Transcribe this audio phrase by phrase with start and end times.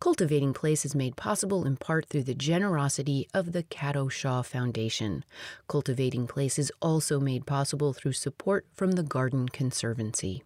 [0.00, 5.26] Cultivating Place is made possible in part through the generosity of the Cato Shaw Foundation.
[5.68, 10.42] Cultivating Place is also made possible through support from the Garden Conservancy.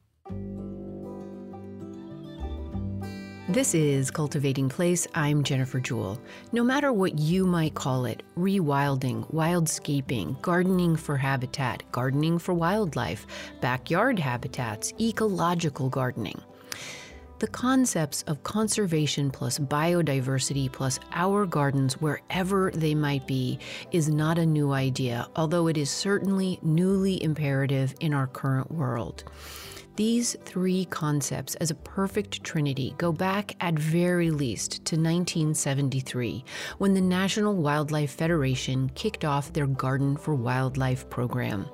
[3.48, 5.06] This is Cultivating Place.
[5.14, 6.20] I'm Jennifer Jewell.
[6.50, 13.24] No matter what you might call it rewilding, wildscaping, gardening for habitat, gardening for wildlife,
[13.60, 16.42] backyard habitats, ecological gardening
[17.44, 23.58] the concepts of conservation plus biodiversity plus our gardens wherever they might be
[23.92, 29.24] is not a new idea, although it is certainly newly imperative in our current world.
[29.96, 36.44] These three concepts, as a perfect trinity, go back at very least to 1973,
[36.78, 41.66] when the National Wildlife Federation kicked off their Garden for Wildlife program.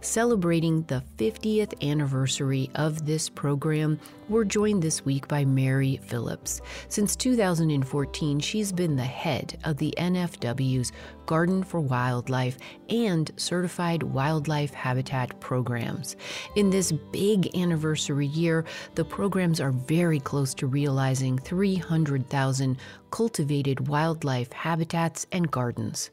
[0.00, 3.98] Celebrating the 50th anniversary of this program,
[4.28, 6.60] we're joined this week by Mary Phillips.
[6.88, 10.92] Since 2014, she's been the head of the NFW's
[11.26, 12.58] Garden for Wildlife
[12.88, 16.16] and Certified Wildlife Habitat programs.
[16.56, 22.76] In this big anniversary year, the programs are very close to realizing 300,000
[23.10, 26.10] cultivated wildlife habitats and gardens.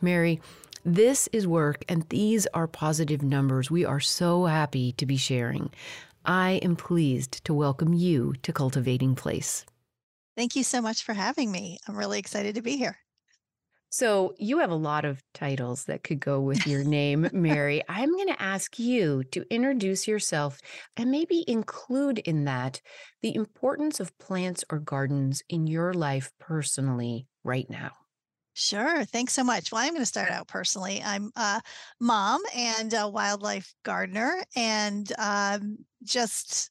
[0.00, 0.40] Mary,
[0.84, 5.70] this is work, and these are positive numbers we are so happy to be sharing.
[6.24, 9.64] I am pleased to welcome you to Cultivating Place.
[10.36, 11.78] Thank you so much for having me.
[11.86, 13.01] I'm really excited to be here.
[13.94, 17.82] So, you have a lot of titles that could go with your name, Mary.
[17.88, 20.60] I'm going to ask you to introduce yourself
[20.96, 22.80] and maybe include in that
[23.20, 27.92] the importance of plants or gardens in your life personally right now.
[28.54, 29.04] Sure.
[29.04, 29.72] Thanks so much.
[29.72, 31.02] Well, I'm going to start out personally.
[31.02, 31.62] I'm a
[32.00, 36.70] mom and a wildlife gardener and um, just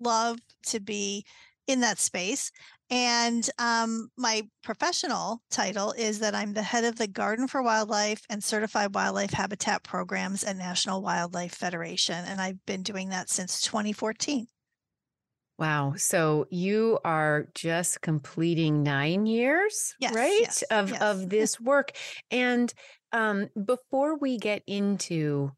[0.00, 1.24] love to be
[1.66, 2.52] in that space.
[2.90, 8.22] And um, my professional title is that I'm the head of the Garden for Wildlife
[8.30, 12.24] and Certified Wildlife Habitat programs at National Wildlife Federation.
[12.24, 14.46] And I've been doing that since 2014.
[15.58, 15.94] Wow.
[15.96, 20.40] So you are just completing nine years, yes, right?
[20.40, 21.02] Yes, of yes.
[21.02, 21.90] of this work.
[22.30, 22.72] And
[23.12, 25.50] um, before we get into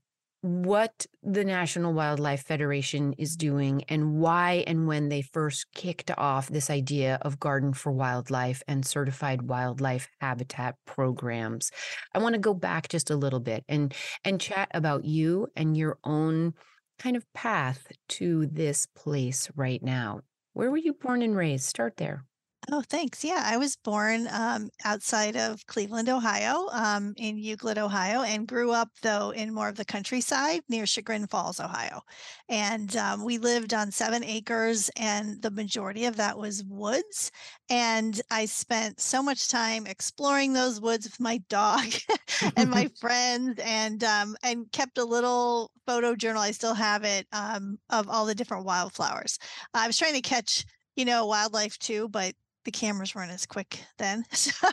[0.42, 6.48] what the National Wildlife Federation is doing and why and when they first kicked off
[6.48, 11.70] this idea of Garden for Wildlife and certified wildlife habitat programs.
[12.14, 15.76] I want to go back just a little bit and and chat about you and
[15.76, 16.54] your own
[16.98, 20.20] kind of path to this place right now.
[20.54, 21.64] Where were you born and raised?
[21.64, 22.24] Start there.
[22.72, 23.24] Oh, thanks.
[23.24, 28.70] Yeah, I was born um, outside of Cleveland, Ohio, um, in Euclid, Ohio, and grew
[28.70, 32.02] up, though, in more of the countryside near Chagrin Falls, Ohio.
[32.48, 37.32] And um, we lived on seven acres, and the majority of that was woods.
[37.68, 41.86] And I spent so much time exploring those woods with my dog
[42.56, 46.42] and my friends, and um, and kept a little photo journal.
[46.42, 49.40] I still have it um, of all the different wildflowers.
[49.74, 50.64] I was trying to catch
[50.96, 52.34] you know wildlife too but
[52.64, 54.66] the cameras weren't as quick then so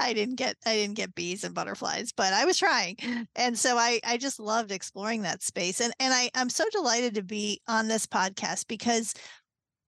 [0.00, 2.96] i didn't get i didn't get bees and butterflies but i was trying
[3.36, 7.14] and so i i just loved exploring that space and and i i'm so delighted
[7.14, 9.14] to be on this podcast because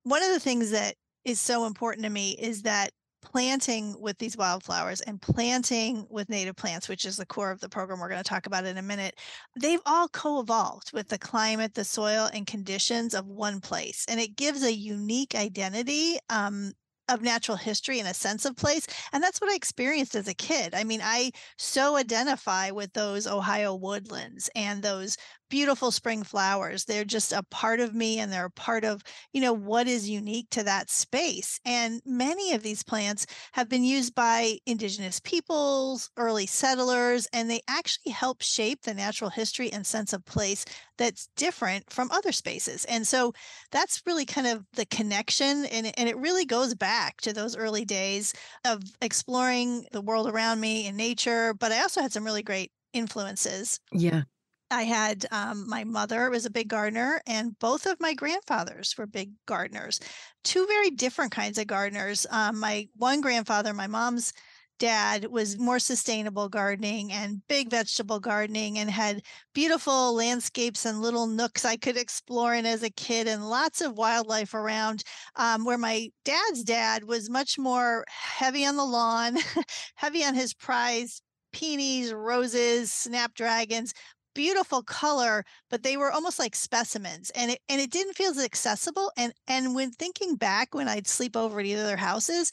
[0.05, 0.94] one of the things that
[1.25, 2.91] is so important to me is that
[3.22, 7.69] planting with these wildflowers and planting with native plants, which is the core of the
[7.69, 9.19] program we're going to talk about in a minute,
[9.60, 14.05] they've all co evolved with the climate, the soil, and conditions of one place.
[14.09, 16.72] And it gives a unique identity um,
[17.09, 18.87] of natural history and a sense of place.
[19.13, 20.75] And that's what I experienced as a kid.
[20.75, 25.17] I mean, I so identify with those Ohio woodlands and those
[25.48, 26.84] beautiful spring flowers.
[26.84, 30.09] They're just a part of me and they're a part of, you know, what is
[30.09, 31.60] unique to that space.
[31.64, 37.60] And many of these plants have been used by indigenous peoples, early settlers, and they
[37.69, 40.64] actually help shape the natural history and sense of place
[40.97, 42.84] that's different from other spaces.
[42.86, 43.32] And so
[43.70, 45.66] that's really kind of the connection.
[45.66, 48.34] And, and it really goes back to those early days
[48.65, 51.54] of exploring the world around me in nature.
[51.54, 53.80] But I also had some really great influences.
[53.92, 54.22] Yeah.
[54.70, 59.06] I had um, my mother was a big gardener, and both of my grandfathers were
[59.06, 59.98] big gardeners.
[60.44, 62.26] Two very different kinds of gardeners.
[62.30, 64.32] Um, my one grandfather, my mom's
[64.78, 69.22] dad, was more sustainable gardening and big vegetable gardening, and had
[69.54, 73.97] beautiful landscapes and little nooks I could explore in as a kid, and lots of
[73.97, 75.03] wildlife around.
[75.36, 79.38] Um, where my dad's dad was much more heavy on the lawn,
[79.94, 81.22] heavy on his prized
[81.53, 83.94] peonies, roses, snapdragons,
[84.39, 88.39] beautiful color, but they were almost like specimens, and it and it didn't feel as
[88.39, 89.11] accessible.
[89.17, 92.53] And and when thinking back, when I'd sleep over at either their houses,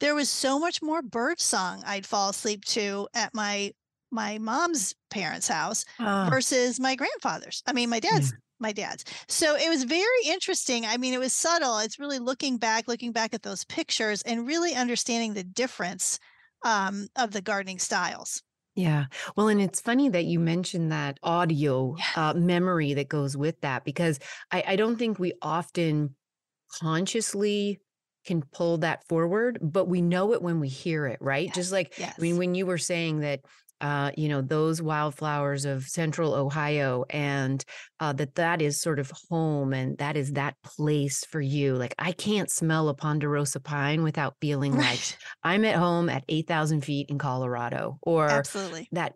[0.00, 3.72] there was so much more bird song I'd fall asleep to at my
[4.10, 7.62] my mom's parents' house Ah, versus my grandfather's.
[7.66, 8.20] I mean, my yeah.
[8.20, 9.04] dad's my dad's.
[9.28, 10.86] So it was very interesting.
[10.86, 11.78] I mean, it was subtle.
[11.78, 16.18] It's really looking back, looking back at those pictures and really understanding the difference
[16.64, 18.42] um, of the gardening styles.
[18.74, 19.06] Yeah.
[19.36, 22.30] Well, and it's funny that you mentioned that audio Yeah.
[22.30, 24.18] uh, memory that goes with that because
[24.50, 26.14] I, I don't think we often
[26.80, 27.80] consciously
[28.24, 31.52] can pull that forward, but we know it when we hear it, right?
[31.52, 32.14] Just like, Yes.
[32.18, 33.40] I mean, when you were saying that,
[33.82, 37.64] uh, you know, those wildflowers of central Ohio and
[37.98, 41.74] uh, that that is sort of home and that is that place for you.
[41.74, 45.00] Like, I can't smell a ponderosa pine without feeling like
[45.42, 48.88] I'm at home at 8,000 feet in Colorado or Absolutely.
[48.92, 49.14] that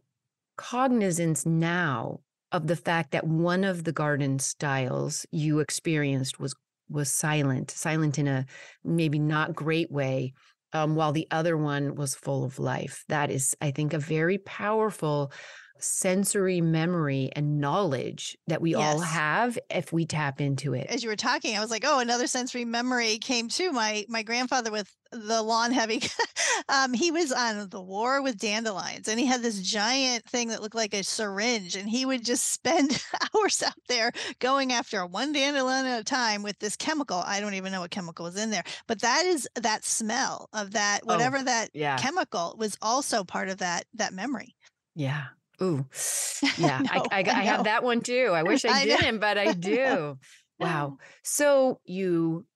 [0.56, 2.18] cognizance now
[2.50, 6.54] of the fact that one of the garden styles you experienced was
[6.88, 8.46] was silent silent in a
[8.84, 10.32] maybe not great way
[10.72, 13.04] um, while the other one was full of life.
[13.08, 15.32] That is i think a very powerful
[15.78, 20.86] sensory memory and knowledge that we all have if we tap into it.
[20.88, 24.22] As you were talking, I was like, oh, another sensory memory came to My my
[24.22, 26.02] grandfather with the lawn heavy,
[26.68, 30.62] um, he was on the war with dandelions and he had this giant thing that
[30.62, 33.02] looked like a syringe and he would just spend
[33.34, 37.22] hours out there going after one dandelion at a time with this chemical.
[37.24, 40.72] I don't even know what chemical was in there, but that is that smell of
[40.72, 41.96] that, oh whatever that yeah.
[41.96, 44.54] chemical was also part of that that memory.
[44.94, 45.24] yeah
[45.62, 45.84] ooh
[46.58, 49.18] yeah I, no, I, I I have that one too i wish i I didn't
[49.18, 50.18] but i do
[50.58, 50.98] Wow.
[51.22, 52.46] So you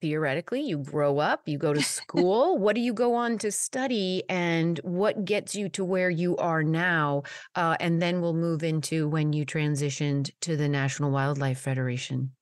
[0.00, 2.58] theoretically you grow up, you go to school.
[2.58, 6.62] what do you go on to study and what gets you to where you are
[6.62, 7.22] now?
[7.54, 12.32] Uh, and then we'll move into when you transitioned to the National Wildlife Federation.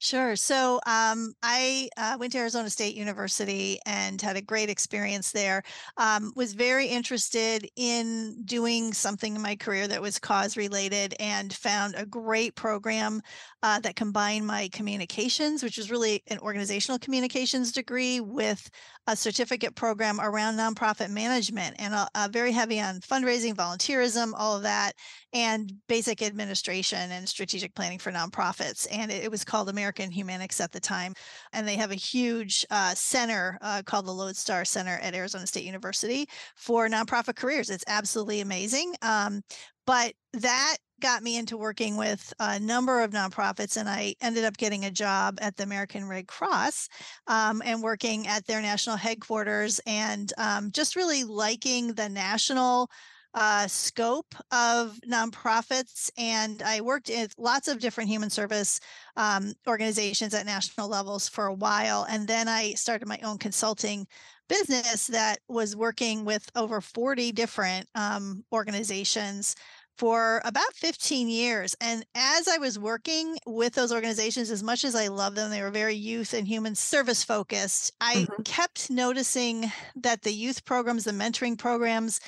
[0.00, 0.36] Sure.
[0.36, 5.64] So um, I uh, went to Arizona State University and had a great experience there.
[5.96, 11.52] Um, was very interested in doing something in my career that was cause related and
[11.52, 13.20] found a great program
[13.64, 18.70] uh, that combined my communications, which was really an organizational communications degree, with
[19.08, 24.54] a certificate program around nonprofit management and uh, uh, very heavy on fundraising, volunteerism, all
[24.54, 24.92] of that
[25.32, 28.86] and basic administration and strategic planning for nonprofits.
[28.92, 31.14] And it, it was called American Humanics at the time.
[31.54, 35.64] And they have a huge uh, center uh, called the Lodestar Center at Arizona State
[35.64, 37.70] University for nonprofit careers.
[37.70, 38.94] It's absolutely amazing.
[39.00, 39.40] Um,
[39.86, 44.56] but that got me into working with a number of nonprofits, and I ended up
[44.56, 46.88] getting a job at the American Red Cross
[47.26, 52.90] um, and working at their national headquarters and um, just really liking the national
[53.34, 56.10] uh, scope of nonprofits.
[56.18, 58.80] And I worked in lots of different human service
[59.16, 62.06] um, organizations at national levels for a while.
[62.08, 64.06] And then I started my own consulting
[64.48, 69.54] business that was working with over 40 different um, organizations
[69.98, 71.74] for about 15 years.
[71.80, 75.62] And as I was working with those organizations, as much as I love them, they
[75.62, 77.92] were very youth and human service focused.
[78.00, 78.44] I Mhm.
[78.44, 82.20] kept noticing that the youth programs, the mentoring programs,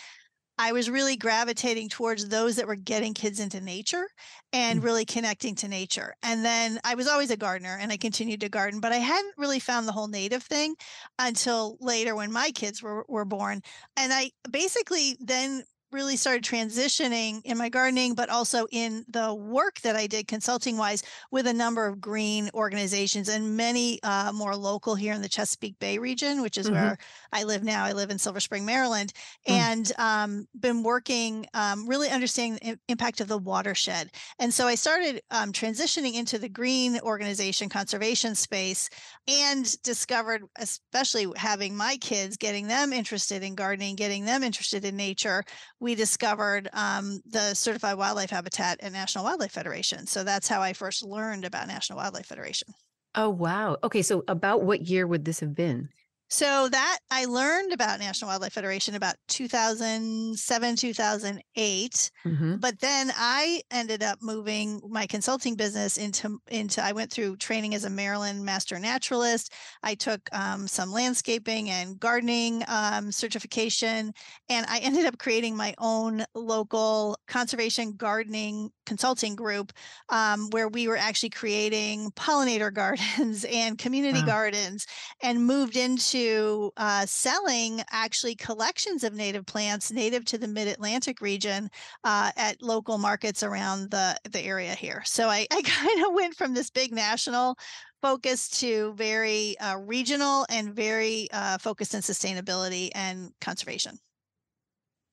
[0.58, 4.06] I was really gravitating towards those that were getting kids into nature
[4.52, 4.84] and Mm.
[4.84, 6.14] really connecting to nature.
[6.22, 9.34] And then I was always a gardener and I continued to garden, but I hadn't
[9.38, 10.74] really found the whole native thing
[11.18, 13.62] until later when my kids were, were born.
[13.96, 19.80] And I basically then really started transitioning in my gardening, but also in the work
[19.80, 24.54] that I did consulting wise with a number of green organizations and many uh, more
[24.56, 26.72] local here in the Chesapeake Bay region, which is Mhm.
[26.72, 26.98] where
[27.32, 27.84] I live now.
[27.84, 29.12] I live in Silver Spring, Maryland,
[29.48, 29.52] Mm.
[29.54, 34.10] and um, been working um, really understanding the impact of the watershed.
[34.38, 38.88] And so I started um, transitioning into the green organization conservation space
[39.26, 44.96] and discovered, especially having my kids, getting them interested in gardening, getting them interested in
[44.96, 45.44] nature,
[45.80, 50.06] we discovered um, the Certified Wildlife Habitat at National Wildlife Federation.
[50.06, 52.68] So that's how I first learned about National Wildlife Federation.
[53.14, 53.76] Oh, wow.
[53.82, 54.02] Okay.
[54.02, 55.88] So, about what year would this have been?
[56.32, 62.10] So that I learned about National Wildlife Federation about 2007, 2008.
[62.24, 67.38] hmm But then I ended up moving my consulting business into into I went through
[67.38, 69.52] training as a Maryland master naturalist.
[69.82, 74.12] I took um, some landscaping and gardening um, certification,
[74.48, 79.72] and I ended up creating my own local conservation gardening consulting group
[80.10, 84.22] um, where we were actually creating pollinator gardens and community Wow.
[84.22, 84.84] gardens
[85.22, 90.68] and moved into to uh, selling actually collections of native plants native to the Mid
[90.68, 91.70] Atlantic region
[92.04, 95.02] uh, at local markets around the the area here.
[95.06, 97.56] So I, I kind of went from this big national
[98.02, 103.96] focus to very uh, regional and very uh, focused on sustainability and conservation.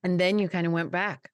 [0.02, 1.30] And then you kind of went back.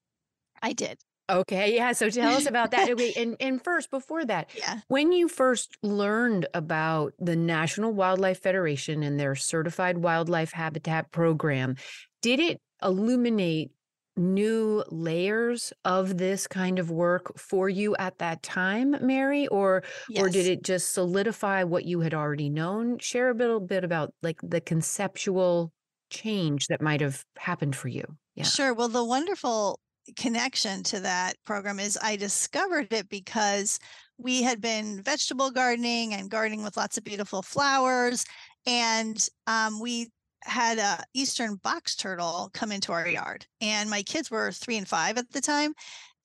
[0.62, 0.98] I did.
[1.30, 1.92] Okay, yeah.
[1.92, 2.90] So tell us about that.
[2.90, 4.80] Okay, and and first, before that, Yeah.
[4.88, 11.76] when you first learned about the National Wildlife Federation and their Certified Wildlife Habitat Program,
[12.20, 13.70] did it illuminate
[14.16, 19.82] new layers of this kind of work for you at that time, Mary, or
[20.16, 22.98] or did it just solidify what you had already known?
[22.98, 25.72] Share a little bit about like the conceptual
[26.10, 28.04] change that might have happened for you.
[28.36, 28.44] Yeah.
[28.44, 28.74] Sure.
[28.74, 29.80] Well, the wonderful
[30.16, 33.78] connection to that program is I discovered it because
[34.18, 38.24] we had been vegetable gardening and gardening with lots of beautiful flowers.
[38.66, 40.10] And um, we
[40.44, 43.46] had a eastern box turtle come into our yard.
[43.60, 45.72] And my kids were three and five at the time.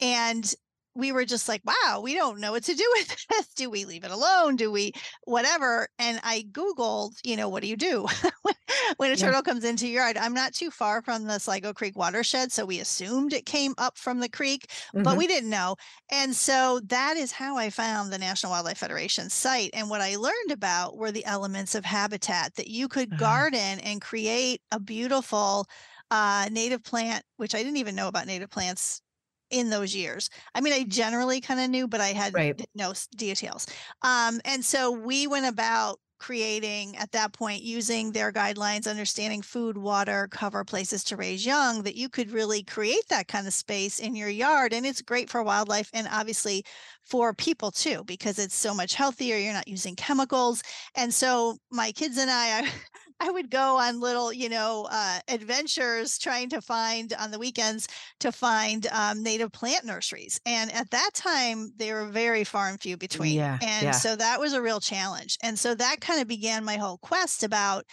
[0.01, 0.53] And
[0.99, 3.53] we were just like, wow, we don't know what to do with this.
[3.53, 4.55] Do we leave it alone?
[4.55, 5.87] Do we whatever?
[5.97, 8.07] And I Googled, you know, what do you do
[8.97, 9.17] when a Yeah.
[9.17, 10.17] turtle comes into your yard?
[10.17, 12.51] I'm not too far from the Sligo Creek watershed.
[12.51, 14.71] So we assumed it came up from the creek,
[15.03, 15.17] but Mhm.
[15.17, 15.75] we didn't know.
[16.11, 19.71] And so that is how I found the National Wildlife Federation site.
[19.73, 23.17] And what I learned about were the elements of habitat that you could Ah.
[23.17, 25.65] garden and create a beautiful
[26.11, 29.01] uh, native plant, which I didn't even know about native plants
[29.49, 30.29] in those years.
[30.55, 32.59] I mean, I generally kind of knew, but I had Right.
[32.79, 33.65] s- details.
[34.01, 39.77] Um, and so we went about creating at that point using their guidelines, understanding food,
[39.77, 43.99] water, cover, places to raise young, that you could really create that kind of space
[43.99, 44.73] in your yard.
[44.73, 46.65] And it's great for wildlife and obviously
[47.05, 49.37] for people too, because it's so much healthier.
[49.37, 50.61] You're not using chemicals.
[50.95, 52.71] And so my kids and I, I
[53.19, 57.87] I would go on little, you know, uh, adventures trying to find on the weekends
[58.21, 60.39] to find um, native plant nurseries.
[60.45, 63.35] And at that time, they were very far and few between.
[63.35, 63.91] Yeah, And yeah.
[63.93, 65.37] so that was a real challenge.
[65.43, 67.85] And so that kind of began my whole quest about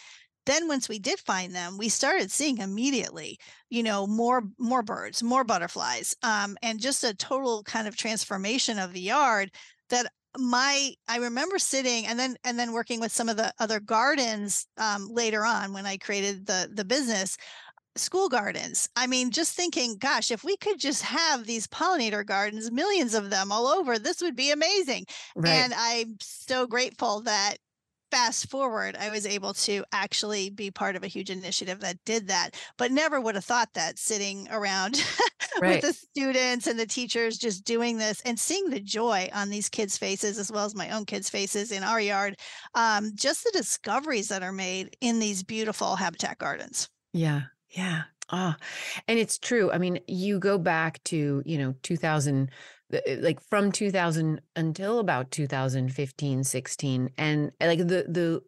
[0.46, 5.22] then once we did find them we started seeing immediately you know more more birds
[5.22, 9.50] more butterflies um, and just a total kind of transformation of the yard
[9.88, 13.80] that my i remember sitting and then and then working with some of the other
[13.80, 17.36] gardens um, later on when i created the the business
[17.96, 18.88] school gardens.
[18.94, 23.30] I mean, just thinking, gosh, if we could just have these pollinator gardens, millions of
[23.30, 25.06] them all over, this would be amazing.
[25.34, 25.50] Right.
[25.50, 27.56] And I'm so grateful that
[28.10, 32.28] fast forward, I was able to actually be part of a huge initiative that did
[32.28, 35.02] that, but never would have thought that sitting around
[35.60, 35.80] Right.
[35.82, 39.68] with the students and the teachers just doing this and seeing the joy on these
[39.68, 42.36] kids' faces as well as my own kids' faces in our yard.
[42.74, 46.88] Um, just the discoveries that are made in these beautiful habitat gardens.
[47.12, 47.42] Yeah.
[47.70, 48.04] Yeah.
[48.28, 48.56] Ah,
[49.06, 49.70] and it's true.
[49.70, 52.50] I mean, you go back to, you know, 2000, the- uh,
[52.90, 58.42] like from 2000 until about 2015, 16, and uh, like the, the,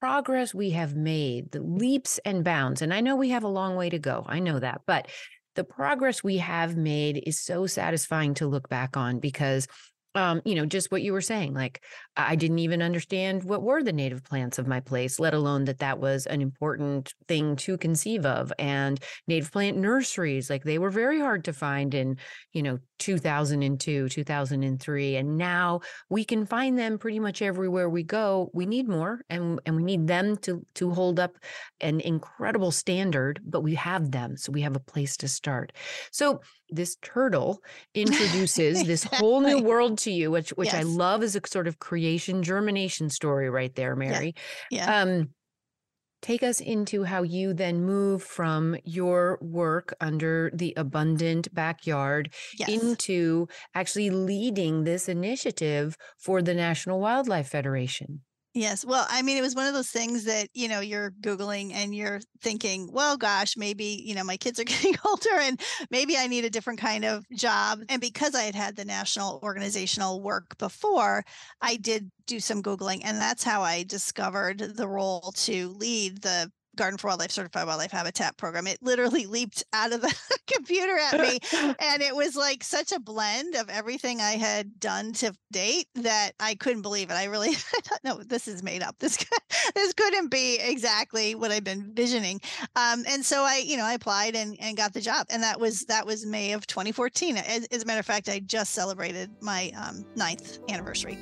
[0.00, 3.76] progress we have made, the leaps and bounds, and I know we have a long
[3.76, 4.24] way to go.
[4.26, 5.06] I know that, but
[5.54, 9.68] the progress we have made is so satisfying to look back on because
[10.14, 11.82] um, you know, just what you were saying, like
[12.16, 15.78] I didn't even understand what were the native plants of my place, let alone that
[15.78, 18.52] that was an important thing to conceive of.
[18.58, 22.18] And native plant nurseries, like they were very hard to find in,
[22.52, 25.16] you know, 2002, 2003.
[25.16, 28.50] And now we can find them pretty much everywhere we go.
[28.52, 31.36] We need more and, and we need them to, to hold up
[31.80, 34.36] an incredible standard, but we have them.
[34.36, 35.72] So we have a place to start.
[36.10, 37.62] So this turtle
[37.94, 41.78] introduces this whole new world to you, which which I love as a sort of
[41.78, 44.34] creation germination story right there, Mary.
[44.70, 45.02] Yeah.
[45.02, 45.30] Um,
[46.22, 52.68] take us into how you then move from your work under the abundant backyard Yes.
[52.68, 58.22] into actually leading this initiative for the National Wildlife Federation.
[58.54, 58.84] Yes.
[58.84, 61.94] Well, I mean, it was one of those things that, you know, you're Googling and
[61.94, 65.58] you're thinking, well, gosh, maybe, you know, my kids are getting older and
[65.90, 67.80] maybe I need a different kind of job.
[67.88, 71.24] And because I had had the national organizational work before,
[71.62, 73.00] I did do some Googling.
[73.04, 77.92] And that's how I discovered the role to lead the Garden for Wildlife Certified Wildlife
[77.92, 78.66] Habitat Program.
[78.66, 80.14] It literally leaped out of the
[80.46, 81.38] computer at me
[81.80, 86.32] and it was like such a blend of everything I had done to date that
[86.40, 87.14] I couldn't believe it.
[87.14, 88.96] I really I thought, no, this is made up.
[88.98, 89.24] This
[89.74, 92.40] this couldn't be exactly what I've been visioning.
[92.76, 95.58] Um, and so I, you know, I applied and and got the job, and that
[95.60, 97.36] was that was May of 2014.
[97.36, 101.18] As, as a matter of fact, I just celebrated my um, ninth anniversary.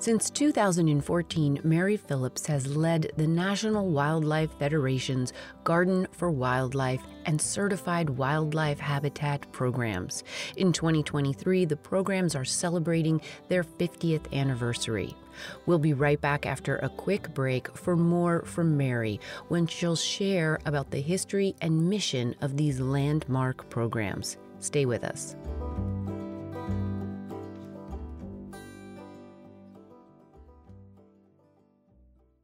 [0.00, 5.32] Since 2014, Mary Phillips has led the National Wildlife Federation's
[5.64, 10.22] Garden for Wildlife and Certified Wildlife Habitat programs.
[10.56, 15.16] In 2023, the programs are celebrating their 50th anniversary.
[15.66, 20.60] We'll be right back after a quick break for more from Mary when she'll share
[20.64, 24.36] about the history and mission of these landmark programs.
[24.60, 25.34] Stay with us.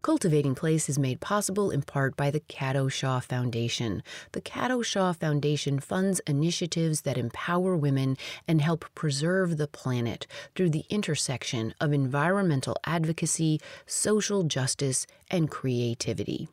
[0.04, 4.02] Cultivating Place is made possible in part by the Caddo Shaw Foundation.
[4.32, 10.68] The Caddo Shaw Foundation funds initiatives that empower women and help preserve the planet through
[10.68, 16.48] the intersection of environmental advocacy, social justice, and creativity.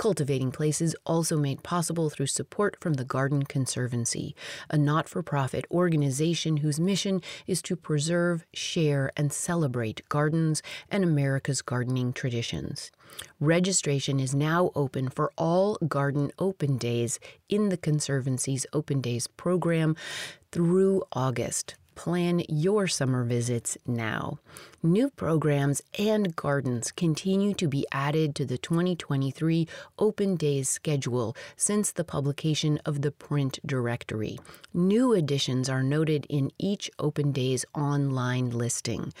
[0.00, 4.34] Cultivating Places also made possible through support from the Garden Conservancy,
[4.70, 11.04] a not for profit organization whose mission is to preserve, share, and celebrate gardens and
[11.04, 12.90] America's gardening traditions.
[13.40, 19.96] Registration is now open for all Garden Open Days in the Conservancy's Open Days program
[20.50, 21.74] through August.
[21.94, 24.38] Plan your summer visits now.
[24.82, 29.68] New programs and gardens continue to be added to the 2023
[29.98, 34.38] Open Days schedule since the publication of the print directory.
[34.72, 39.12] New additions are noted in each Open Days online listing.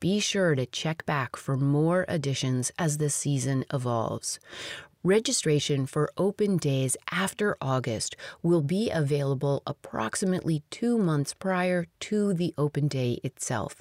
[0.00, 4.38] Be sure to check back for more additions as the season evolves.
[5.04, 12.52] Registration for open days after August will be available approximately two months prior to the
[12.58, 13.76] open day itself.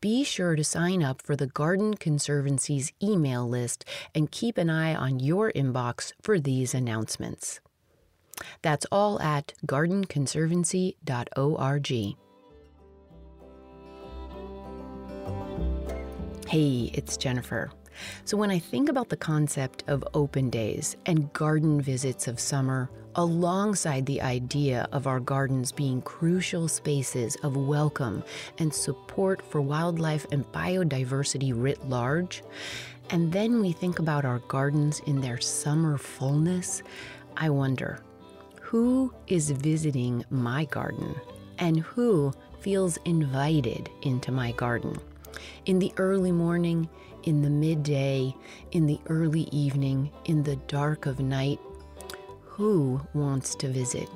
[0.00, 4.94] Be sure to sign up for the Garden Conservancy's email list and keep an eye
[4.94, 7.60] on your inbox for these announcements.
[8.62, 12.16] That's all at gardenconservancy.org.
[16.48, 17.70] Hey, it's Jennifer.
[18.24, 22.90] So, when I think about the concept of open days and garden visits of summer,
[23.14, 28.24] alongside the idea of our gardens being crucial spaces of welcome
[28.58, 32.42] and support for wildlife and biodiversity writ large,
[33.10, 36.82] and then we think about our gardens in their summer fullness,
[37.36, 38.00] I wonder
[38.72, 41.14] who is visiting my garden
[41.58, 44.96] and who feels invited into my garden?
[45.66, 46.88] In the early morning,
[47.24, 48.34] in the midday,
[48.72, 51.60] in the early evening, in the dark of night.
[52.44, 54.08] Who wants to visit?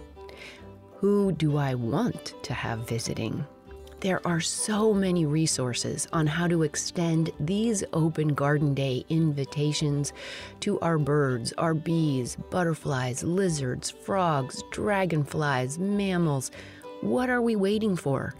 [0.96, 3.46] Who do I want to have visiting?
[4.00, 10.12] There are so many resources on how to extend these open garden day invitations
[10.60, 16.50] to our birds, our bees, butterflies, lizards, frogs, dragonflies, mammals.
[17.00, 18.34] What are we waiting for?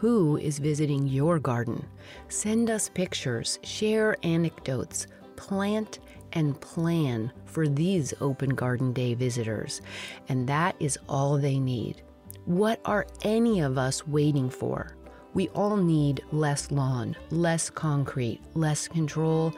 [0.00, 1.86] Who is visiting your garden?
[2.30, 5.98] Send us pictures, share anecdotes, plant
[6.32, 9.82] and plan for these Open Garden Day visitors.
[10.30, 12.00] And that is all they need.
[12.46, 14.96] What are any of us waiting for?
[15.34, 19.52] We all need less lawn, less concrete, less control,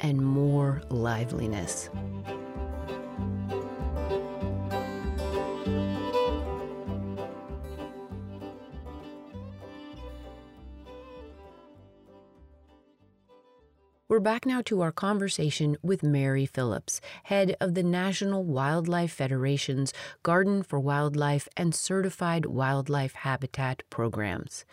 [0.00, 1.90] and more liveliness.
[14.12, 19.94] We're back now to our conversation with Mary Phillips, head of the National Wildlife Federation's
[20.22, 24.66] Garden for Wildlife and Certified Wildlife Habitat programs.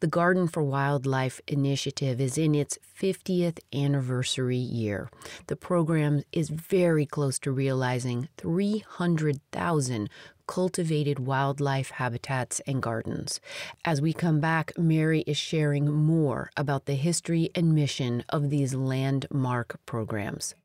[0.00, 5.10] The Garden for Wildlife initiative is in its 50th anniversary year.
[5.48, 10.08] The program is very close to realizing 300,000
[10.50, 13.38] cultivated wildlife habitats and gardens.
[13.84, 18.74] As we come back, Mary is sharing more about the history and mission of these
[18.74, 20.56] landmark programs.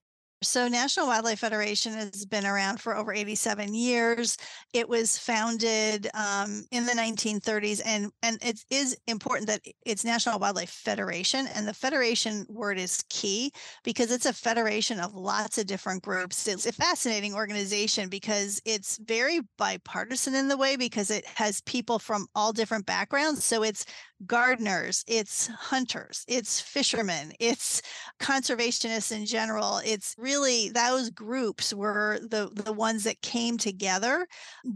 [0.46, 4.38] So, National Wildlife Federation has been around for over 87 years.
[4.74, 10.40] It was founded um, in the 1930s, and and it is important that it's National
[10.40, 13.52] Wildlife Federation, and the federation word is key
[13.84, 16.48] because it's a federation of lots of different groups.
[16.48, 22.00] It's a fascinating organization because it's very bipartisan in the way because it has people
[22.00, 23.44] from all different backgrounds.
[23.44, 23.86] So it's
[24.26, 27.82] gardeners, it's hunters, it's fishermen, it's
[28.20, 29.82] conservationists in general.
[29.84, 34.26] It's really those groups were the, the ones that came together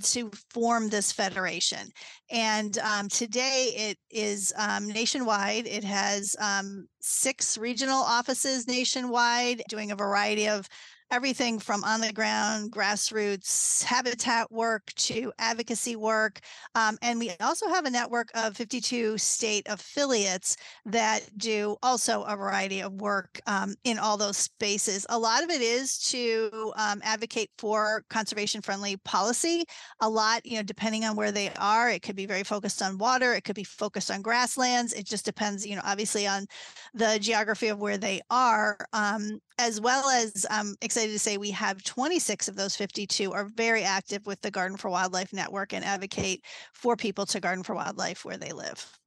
[0.04, 1.90] to form this federation.
[2.30, 5.68] And um, today it is um, nationwide.
[5.68, 10.68] It has um, six regional offices nationwide doing a variety of
[11.12, 16.40] everything from on the ground, grassroots habitat work to advocacy work.
[16.76, 22.36] Um, and we also have a network of 52 state affiliates that do also a
[22.36, 25.06] variety of work um, in all those spaces.
[25.10, 29.66] A lot of it is to um, advocate for conservation friendly policy.
[30.02, 32.98] A lot, you know, depending on where they are, it could be very focused on
[32.98, 34.94] water, it could be focused on grasslands.
[34.94, 36.46] It just depends, you know, obviously on
[36.94, 38.78] the geography of where they are.
[38.94, 43.44] Um, as well as I'm excited to say we have 26 of those 52 are
[43.44, 47.76] very active with the Garden for Wildlife Network and advocate for people to garden for
[47.76, 48.98] wildlife where they live.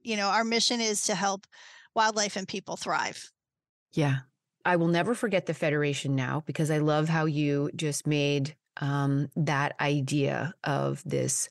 [0.00, 1.46] You know, our mission is to help
[1.94, 3.30] wildlife and people thrive.
[3.92, 4.20] Yeah.
[4.64, 9.28] I will never forget the Federation now because I love how you just made um,
[9.36, 11.50] that idea of this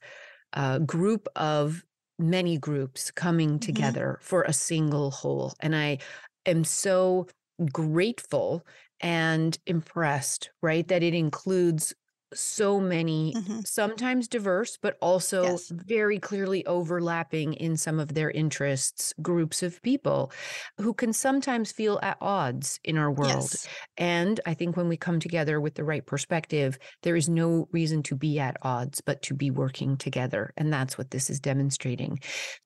[0.53, 1.83] uh, group of
[2.17, 3.59] many groups coming mm-hmm.
[3.59, 4.25] together mm-hmm.
[4.25, 5.53] for a single whole.
[5.59, 5.99] And I
[6.47, 7.27] am so
[7.71, 8.65] grateful
[9.01, 10.87] and impressed, right?
[10.87, 11.93] That it includes
[12.33, 13.61] so many, mm-hmm.
[13.65, 15.69] sometimes diverse, but also yes.
[15.69, 20.31] very clearly overlapping in some of their interests, groups of people
[20.77, 23.49] who can sometimes feel at odds in our world.
[23.49, 23.67] Yes.
[23.97, 28.03] And I think when we come together with the right perspective, there is no reason
[28.03, 30.53] to be at odds, but to be working together.
[30.57, 32.19] And that's what this is demonstrating.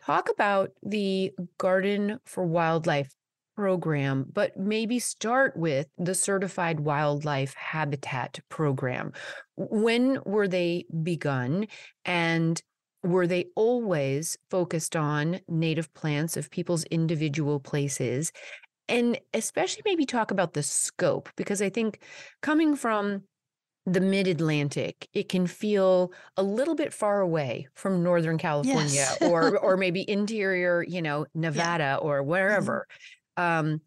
[0.06, 3.13] Talk about the Garden for Wildlife
[3.56, 9.13] program, but maybe start with the Certified Wildlife Habitat Program.
[9.56, 11.68] When were they begun?
[12.06, 12.62] And
[13.04, 18.32] were they always focused on native plants of people's individual places?
[18.88, 22.00] And especially maybe talk about the scope, because I think
[22.42, 23.24] coming from
[23.86, 29.18] the mid Atlantic, it can feel a little bit far away from Northern California yes.
[29.22, 31.98] or or maybe interior, you know, Nevada yeah.
[31.98, 32.30] or mm-hmm.
[33.38, 33.82] Um,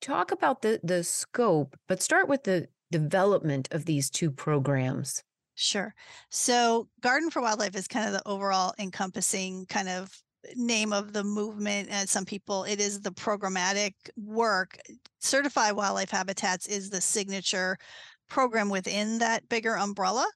[0.00, 5.22] talk about the the scope, but start with the development of these two programs.
[5.54, 5.94] Sure.
[6.30, 10.10] So, Garden for Wildlife is kind of the overall encompassing kind of
[10.56, 14.76] name of the movement and some people it is the programmatic work
[15.20, 17.78] certified wildlife habitats is the signature
[18.28, 20.26] program within that bigger umbrella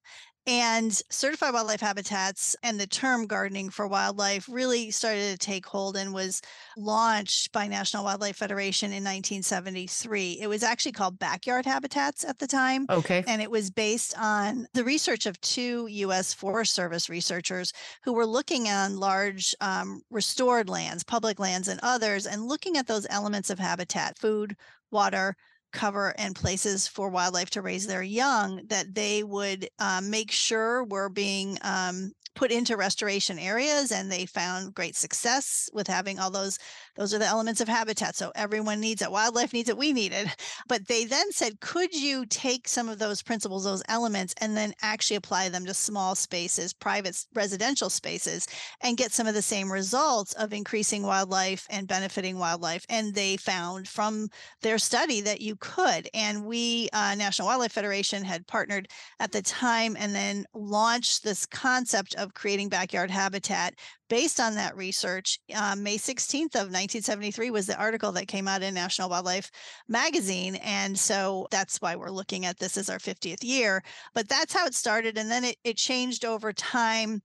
[0.47, 5.97] and certified wildlife habitats and the term gardening for wildlife really started to take hold
[5.97, 6.41] and was
[6.77, 10.39] launched by National Wildlife Federation in 1973.
[10.41, 12.87] It was actually called backyard habitats at the time.
[12.89, 13.25] Okay.
[13.27, 17.73] And it was based on the research of two US Forest Service researchers
[18.05, 22.87] who were looking on large um, restored lands, public lands, and others, and looking at
[22.87, 24.57] those elements of habitat food,
[24.93, 25.37] water,
[25.73, 30.85] cover and places for wildlife to raise their young that they would um, make sure
[30.85, 36.31] were being um, put into restoration areas and they found great success with having all
[36.31, 36.59] those
[36.95, 40.13] those are the elements of habitat so everyone needs it wildlife needs it we need
[40.13, 40.29] it.
[40.69, 44.75] But they then said could you take some of those principles those elements and then
[44.83, 48.47] actually apply them to small spaces private residential spaces
[48.81, 52.85] and get some of the same results of increasing wildlife and benefiting wildlife?
[52.89, 54.29] And they found from
[54.61, 58.89] their study that you could and we uh, national wildlife federation had partnered
[59.21, 63.75] at the time and then launched this concept of of creating backyard habitat
[64.09, 65.39] based on that research.
[65.55, 69.51] Um, May 16th of 1973 was the article that came out in National Wildlife
[69.89, 70.57] Magazine.
[70.57, 73.83] And so that's why we're looking at this as our 50th year.
[74.15, 75.17] But that's how it started.
[75.17, 77.23] And then it, it changed over time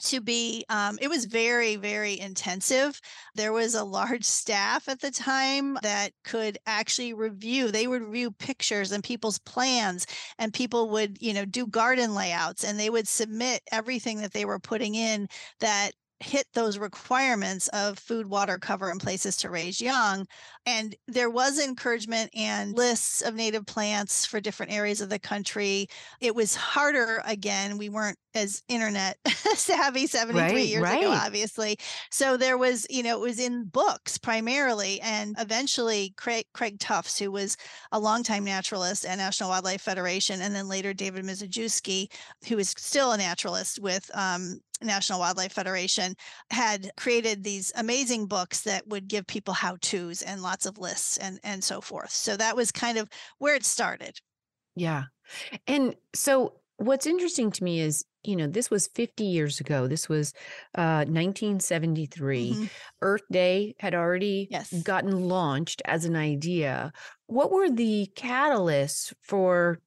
[0.00, 3.00] to be um, it was very very intensive.
[3.34, 8.30] There was a large staff at the time that could actually review they would review
[8.30, 10.06] pictures and people's plans
[10.38, 14.44] and people would you know do garden layouts and they would submit everything that they
[14.44, 15.28] were putting in
[15.60, 20.26] that hit those requirements of food, water, cover, and places to raise young.
[20.66, 25.88] And there was encouragement and lists of native plants for different areas of the country.
[26.20, 27.78] It was harder again.
[27.78, 31.00] We weren't as internet savvy 73 right, years right.
[31.00, 31.78] ago, obviously.
[32.10, 35.00] So there was, you know, it was in books primarily.
[35.00, 37.56] And eventually, Craig, Craig Tufts, who was
[37.92, 42.12] a longtime naturalist at National Wildlife Federation, and then later David Mizejewski,
[42.46, 46.14] who is still a naturalist with um, National Wildlife Federation
[46.50, 51.16] had created these amazing books that would give people how to's and lots of lists
[51.16, 52.10] and and so forth.
[52.10, 54.18] So that was kind of where it started.
[54.76, 55.04] Yeah.
[55.66, 60.08] And so what's interesting to me is you know this was 50 years ago this
[60.08, 60.32] was
[60.76, 62.64] uh 1973 mm-hmm.
[63.02, 64.72] earth day had already yes.
[64.82, 66.92] gotten launched as an idea
[67.26, 69.78] what were the catalysts for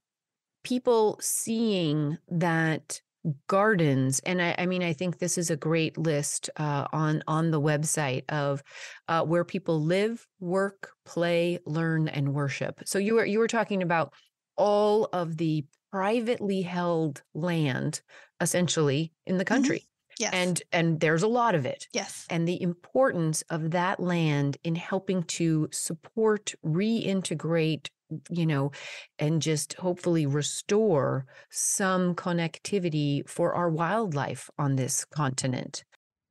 [0.63, 3.01] people seeing that
[3.47, 7.51] gardens and I, I, mean i think this is a great list uh, on on
[7.51, 8.62] the website of
[9.07, 13.81] uh, where people live work play learn and worship so you were you were talking
[13.81, 14.13] about
[14.57, 18.01] all of the privately held land
[18.41, 19.53] essentially in the Mm-hmm.
[19.53, 19.88] country.
[20.19, 20.34] Yes.
[20.34, 21.88] And and there's a lot of it.
[21.93, 22.26] yes.
[22.30, 27.89] And the importance of that land in helping to support, reintegrate,
[28.30, 28.71] you know,
[29.19, 35.84] and just hopefully restore some connectivity for our wildlife on this continent.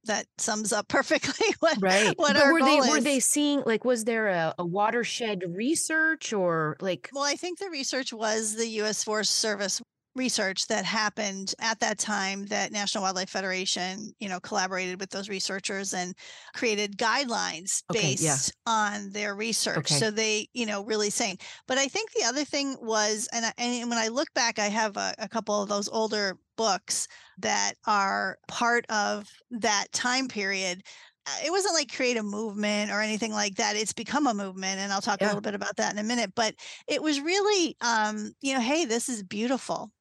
[0.05, 2.17] That sums up perfectly what Right.
[2.19, 5.43] what but our were goal they were they seeing like was there a, a watershed
[5.49, 9.05] research or like Well, I think the research was the U.S.
[9.05, 9.81] Forest Service
[10.15, 15.29] research that happened at that time that National Wildlife Federation, you know, collaborated with those
[15.29, 16.15] researchers and
[16.55, 18.33] created guidelines Okay, yeah.
[18.33, 19.79] based on their research.
[19.79, 19.95] Okay.
[19.95, 21.39] So they, you know, really saying.
[21.67, 24.69] But I think the other thing was, and I, and when I look back, I
[24.69, 30.83] have a, a couple of those older books that are part of that time period
[31.25, 33.77] uh, it wasn't like create a movement or anything like that.
[33.77, 36.33] It's become a movement, and I'll talk a little bit about that in a minute.
[36.35, 36.55] But
[36.89, 39.93] it was really, um, you know, hey, this is beautiful.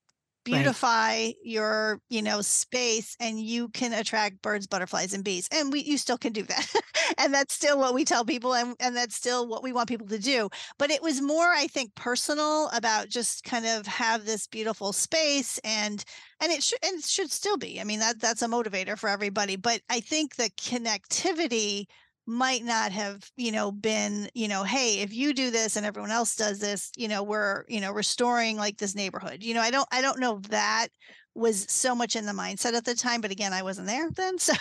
[0.44, 5.48] Beautify your, you know, space, and you can attract birds, butterflies, and bees.
[5.52, 6.74] And we, you still can do that,
[7.18, 10.08] and that's still what we tell people, and and that's still what we want people
[10.08, 10.50] to do.
[10.78, 15.60] But it was more, I think, personal about just kind of have this beautiful space
[15.64, 16.04] and
[16.42, 17.80] and it should and it should still be.
[17.80, 19.56] I mean, that that's a motivator for everybody.
[19.56, 21.86] But I think the connectivity
[22.26, 26.12] might not have, you know, been, you know, hey, if you do this and everyone
[26.12, 29.44] else does this, you know, we're, you know, restoring like this neighborhood.
[29.44, 30.88] You know, I don't I don't know that
[31.34, 34.36] was so much in the mindset at the time, but again, I wasn't there then.
[34.42, 34.54] So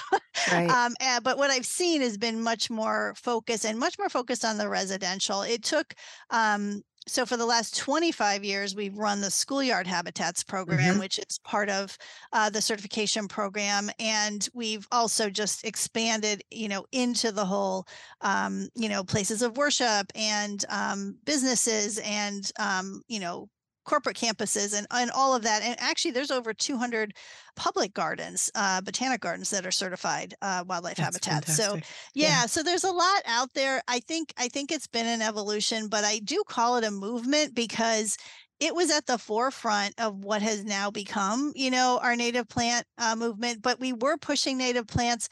[0.53, 0.70] right?
[0.70, 4.44] um, uh, but what I've seen has been much more focused and much more focused
[4.44, 5.42] on the residential.
[5.42, 5.92] It took,
[6.31, 10.99] um, so for the last 25 years, we've run the schoolyard habitats program, Mhm.
[10.99, 11.96] which is part of
[12.33, 13.90] uh, the certification program.
[13.99, 17.87] And we've also just expanded, you know, into the whole,
[18.20, 23.49] um, you know, places of worship and um, businesses and, um, you know,
[23.90, 25.62] corporate campuses and, and all of that.
[25.62, 27.12] And actually, there's over 200
[27.57, 31.57] public gardens, uh, botanic gardens that are certified uh, wildlife That's habitats.
[31.57, 31.74] So
[32.14, 32.46] yeah, Yeah.
[32.46, 33.83] so there's a lot out there.
[33.88, 37.57] I think I think it's been an evolution, but I do call it a movement
[37.57, 38.16] because
[38.61, 42.87] it was at the forefront of what has now become, you know, our native plant
[42.98, 43.61] uh, movement.
[43.61, 45.29] But we were pushing native plants.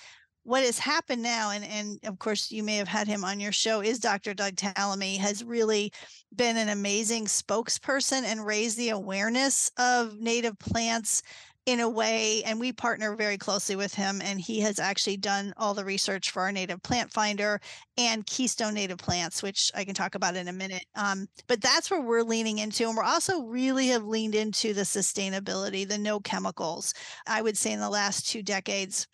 [0.49, 3.53] What has happened now, and and of course you may have had him on your
[3.53, 4.33] show, is Dr.
[4.33, 5.93] Doug Tallamy has really
[6.35, 11.23] been an amazing spokesperson and raised the awareness of native plants
[11.67, 15.53] in a way and we partner very closely with him and he has actually done
[15.59, 17.61] all the research for our native plant finder
[17.99, 21.91] and keystone native plants which i can talk about in a minute um, but that's
[21.91, 26.19] where we're leaning into and we're also really have leaned into the sustainability the no
[26.19, 26.95] chemicals
[27.27, 29.07] i would say in the last two decades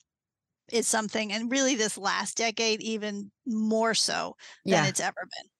[0.75, 4.37] is something and really this last decade even more so
[4.69, 4.87] than Yeah.
[4.87, 5.51] it's ever been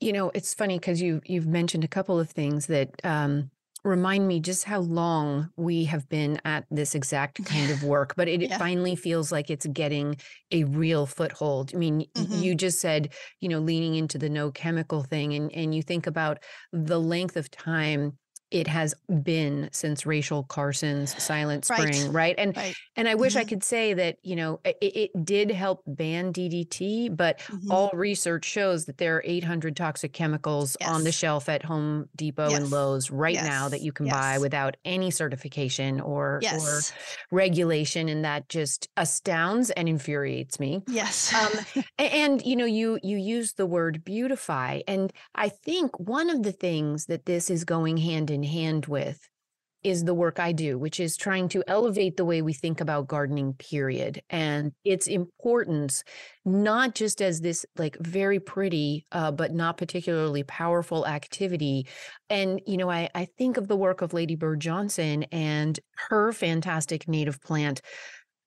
[0.00, 3.50] You know, it's funny because you you've mentioned a couple of things that um,
[3.84, 8.28] remind me just how long we have been at this exact kind of work, but
[8.28, 8.58] it, it Yeah.
[8.58, 10.16] finally feels like it's getting
[10.50, 11.74] a real foothold.
[11.74, 12.42] I mean, Mhm.
[12.42, 16.06] you just said, you know, leaning into the no chemical thing, and and you think
[16.06, 16.42] about
[16.72, 18.18] the length of time
[18.50, 22.34] it has been since Rachel Carson's Silent Spring, right?
[22.38, 23.44] And right and I wish I Mhm.
[23.44, 27.70] could say that, you know, it, it did help ban DDT, but Mhm.
[27.70, 32.54] all research shows that there are 800 toxic chemicals on the shelf at Home Depot
[32.54, 36.86] and Lowe's right now that you can buy without any certification or or
[37.30, 40.82] regulation and that just astounds and infuriates me.
[40.86, 41.60] yes Um,
[41.98, 46.52] and you know you you use the word beautify and i think one of the
[46.52, 49.18] things that this is going hand in hand with
[49.82, 53.06] is the work i do which is trying to elevate the way we think about
[53.06, 54.20] gardening period.
[54.30, 56.02] And its importance
[56.44, 61.86] not just as this like very pretty uh, but not particularly powerful activity.
[62.28, 66.32] And you know I, I think of the work of lady bird johnson and her
[66.32, 67.80] fantastic native plant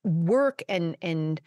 [0.03, 1.39] work and and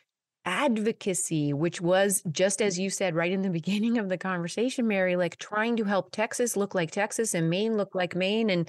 [0.44, 5.16] advocacy, which was just as you said right in the beginning of the conversation, Mary,
[5.16, 8.68] like trying to help Texas look like Texas and Maine look like Maine and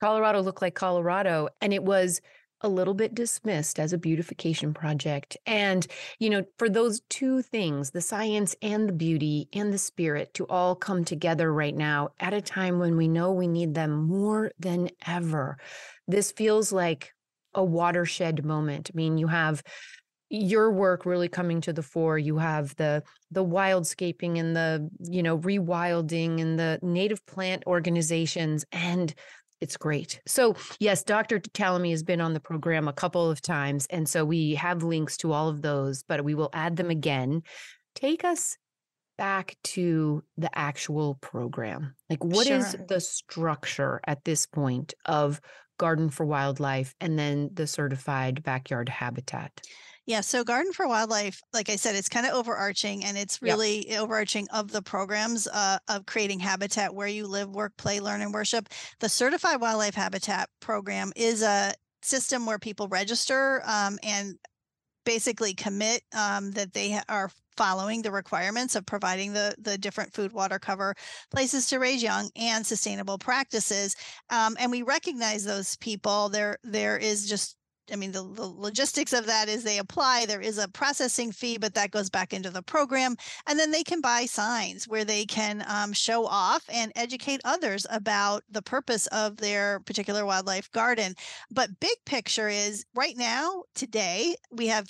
[0.00, 1.48] Colorado look like Colorado.
[1.60, 2.20] And it was
[2.62, 5.36] a little bit dismissed as a beautification project.
[5.46, 5.86] And,
[6.18, 10.46] you know, for those two things, the science and the beauty and the spirit to
[10.46, 14.52] all come together right now at a time when we know we need them more
[14.58, 15.56] than ever,
[16.06, 17.12] this feels like
[17.54, 18.90] a watershed moment.
[18.92, 19.62] I mean, you have
[20.30, 25.22] your work really coming to the fore you have the the wildscaping and the you
[25.22, 29.14] know rewilding and the native plant organizations and
[29.60, 33.86] it's great so yes dr Tallamy has been on the program a couple of times
[33.90, 37.42] and so we have links to all of those but we will add them again
[37.94, 38.56] take us
[39.20, 41.94] back to the actual program.
[42.08, 42.86] Like, what is Sure.
[42.88, 45.42] the structure at this point of
[45.76, 49.60] Garden for Wildlife and then the certified backyard habitat?
[50.10, 53.48] Yeah, so Garden for Wildlife, like I said, it's kind of overarching and it's Yep.
[53.48, 58.20] really overarching of the programs uh, of creating habitat where you live, work, play, learn,
[58.20, 58.68] and worship.
[58.98, 64.34] The Certified Wildlife Habitat program is a system where people register um, and
[65.04, 70.32] basically commit um, that they are following the requirements of providing the the different food
[70.32, 70.94] water cover
[71.30, 73.94] places to raise young and sustainable practices
[74.30, 77.56] um, and we recognize those people there there is just
[77.92, 81.58] I mean, the, the logistics of that is they apply, there is a processing fee,
[81.58, 83.16] but that goes back into the program.
[83.46, 87.86] And then they can buy signs where they can um, show off and educate others
[87.90, 91.14] about the purpose of their particular wildlife garden.
[91.50, 94.88] But big picture is right now, today, we have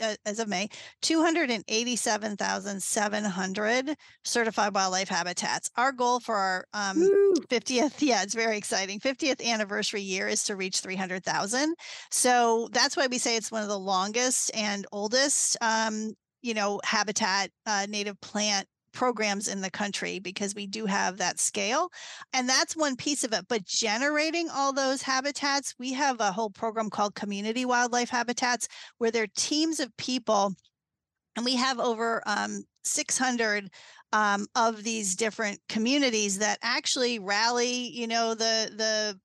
[0.00, 0.68] uh, as of May,
[1.02, 5.70] 287,700 certified wildlife habitats.
[5.76, 6.96] Our goal for our um,
[7.50, 9.00] 50th, yeah, it's very exciting.
[9.00, 11.74] 50th anniversary year is to reach 300,000.
[12.10, 16.80] So that's why we say it's one of the longest and oldest, um, you know,
[16.84, 21.90] habitat uh, native plant programs in the country because we do have that scale.
[22.32, 23.44] And that's one piece of it.
[23.46, 29.10] But generating all those habitats, we have a whole program called Community Wildlife Habitats where
[29.10, 30.54] there are teams of people
[31.36, 33.68] and we have over um, 600
[34.14, 39.18] um, of these different communities that actually rally you know the the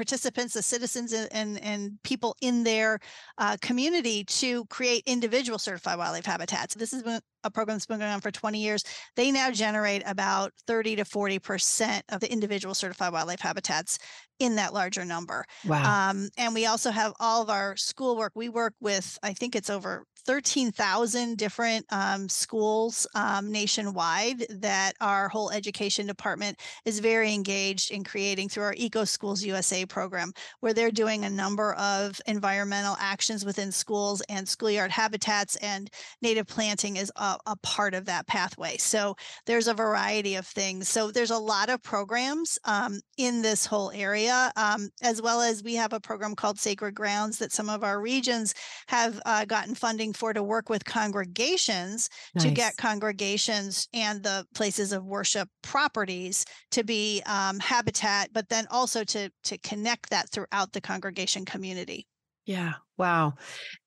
[0.00, 2.98] participants the citizens and and, and people in their
[3.38, 7.98] uh, community to create individual certified wildlife habitats this has been a program that's been
[7.98, 8.82] going on for 20 years
[9.16, 13.98] they now generate about 30 to 40 percent of the individual certified wildlife habitats
[14.38, 16.10] in that larger number Wow.
[16.10, 18.32] um, and we also have all of our schoolwork.
[18.34, 25.28] We work with, I think it's over 13,000 different um, schools um, nationwide that our
[25.28, 30.72] whole education department is very engaged in creating through our Eco Schools USA program, where
[30.72, 35.90] they're doing a number of environmental actions within schools and schoolyard habitats and
[36.22, 38.76] native planting is a, a part of that pathway.
[38.76, 39.16] So
[39.46, 40.88] there's a variety of things.
[40.88, 45.64] So there's a lot of programs um, in this whole area, um, as well as
[45.64, 48.54] we have a program called Sacred Grounds that some of our regions
[48.86, 54.92] have uh, gotten funding for to work with congregations to get congregations and the places
[54.92, 60.72] of worship properties to be um, habitat, but then also to to connect that throughout
[60.72, 62.06] the congregation community.
[62.44, 62.74] Yeah.
[62.98, 63.34] Wow.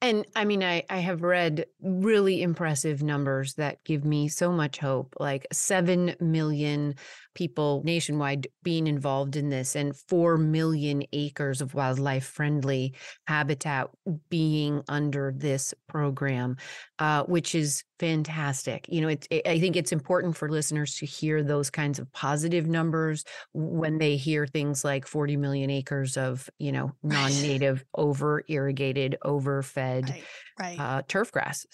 [0.02, 4.80] And I mean, I, I have read really impressive numbers that give me so much
[4.80, 6.96] hope, like 7 million
[7.34, 12.94] people nationwide being involved in this and 4 million acres of wildlife friendly
[13.28, 13.90] habitat
[14.30, 16.58] being under this program,
[17.00, 18.86] uh, which is fantastic.
[18.90, 22.12] You know, it's, I I think it's important for listeners to hear those kinds of
[22.12, 28.44] positive numbers when they hear things like 40 million acres of, you know, non-native, over
[28.48, 30.24] irrigated, overfed Right.
[30.60, 30.80] Right.
[30.80, 31.66] uh, turf grass.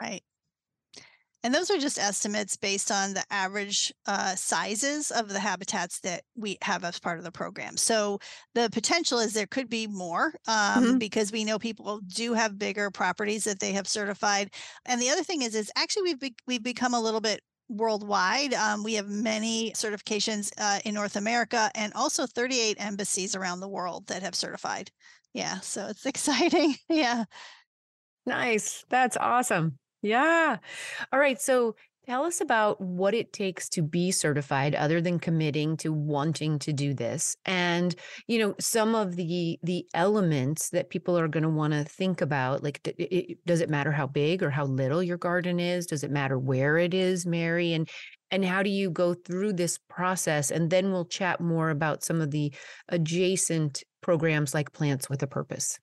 [0.00, 0.22] Right.
[1.44, 6.22] And those are just estimates based on the average uh, sizes of the habitats that
[6.36, 7.76] we have as part of the program.
[7.76, 8.18] So
[8.54, 10.98] the potential is there could be more um, Mhm.
[10.98, 14.54] because we know people do have bigger properties that they have certified.
[14.86, 18.52] And the other thing is, is actually we've be- we've become a little bit worldwide.
[18.54, 23.68] Um, we have many certifications uh, in North America and also 38 embassies around the
[23.68, 24.90] world that have certified.
[25.32, 26.76] Yeah, so it's exciting.
[26.88, 27.24] yeah.
[28.26, 28.84] Nice.
[28.90, 29.78] That's awesome.
[30.02, 30.58] Yeah.
[31.12, 31.40] All right.
[31.40, 36.58] So tell us about what it takes to be certified other than committing to wanting
[36.58, 37.94] to do this and
[38.26, 42.20] you know some of the the elements that people are going to want to think
[42.20, 42.82] about like
[43.46, 46.76] does it matter how big or how little your garden is does it matter where
[46.76, 47.88] it is mary and
[48.32, 52.20] and how do you go through this process and then we'll chat more about some
[52.20, 52.52] of the
[52.88, 55.78] adjacent programs like plants with a purpose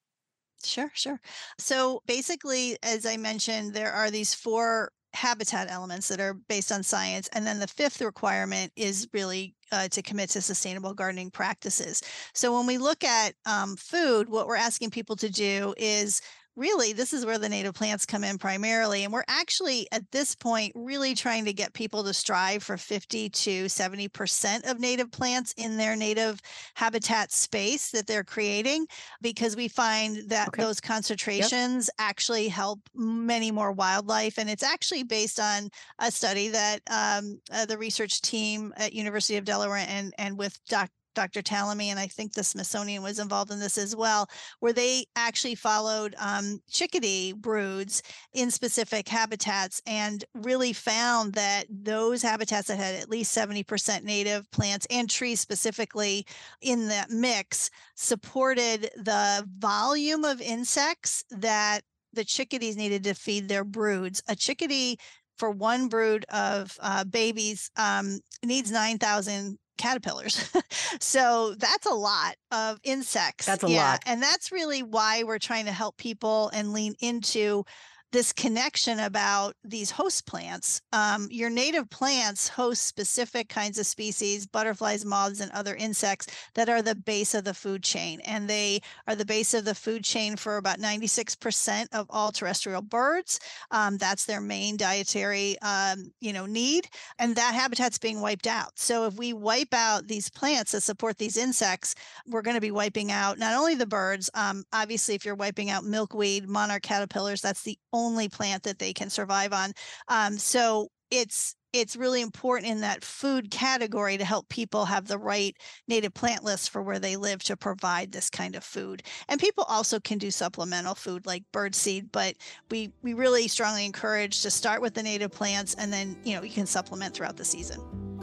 [0.63, 1.19] Sure, sure.
[1.58, 6.84] So basically, as I mentioned, there are these four habitat elements that are based on
[6.84, 7.28] science.
[7.34, 12.02] And then the fifth requirement is really uh, to commit to sustainable gardening practices.
[12.34, 16.22] So when we look at um, food, what we're asking people to do is
[16.56, 20.36] really this is where the native plants come in primarily and we're actually at this
[20.36, 25.54] point really trying to get people to strive for 50 to 70% of native plants
[25.58, 26.42] in their native
[26.76, 28.86] habitat space that they're creating
[29.22, 30.62] because we find that Okay.
[30.64, 35.69] those concentrations actually help many more wildlife and it's actually based on
[36.00, 40.60] a study that um, uh, the research team at university of delaware and, and with
[40.67, 40.90] doc,
[41.20, 41.42] Dr.
[41.42, 44.30] Tallamy, and I think the Smithsonian was involved in this as well,
[44.62, 48.02] where they actually followed um, chickadee broods
[48.32, 54.50] in specific habitats and really found that those habitats that had at least 70% native
[54.52, 56.26] plants and trees specifically
[56.62, 61.82] in that mix supported the volume of insects that
[62.13, 64.22] the chickadees needed to feed their broods.
[64.30, 64.98] A chickadee
[65.38, 70.52] for one brood of uh, babies um, needs 9,000 caterpillars.
[71.00, 73.48] so that's a lot of insects.
[73.48, 73.92] That's a yeah.
[73.92, 74.04] lot.
[74.06, 77.65] And that's really why we're trying to help people and lean into
[78.12, 80.82] this connection about these host plants.
[80.94, 86.70] Um, your native plants host specific kinds of species, butterflies, moths, and other insects that
[86.70, 88.20] are the base of the food chain.
[88.22, 92.82] And they are the base of the food chain for about 96% of all terrestrial
[92.82, 93.40] birds.
[93.72, 96.88] Um, that's their main dietary, um, you know, need.
[97.20, 98.80] And that habitat's being wiped out.
[98.80, 101.96] So if we wipe out these plants that support these insects,
[102.28, 105.70] we're going to be wiping out not only the birds, um, obviously, if you're wiping
[105.70, 109.71] out milkweed, monarch caterpillars, that's the only plant that they can survive on.
[110.08, 115.19] Um, so it's it's really important in that food category to help people have the
[115.19, 115.56] right
[115.87, 119.04] native plant list for where they live to provide this kind of food.
[119.27, 122.35] And people also can do supplemental food like bird seed, but
[122.71, 126.43] we we really strongly encourage to start with the native plants and then, you know,
[126.43, 128.19] you can supplement throughout the season.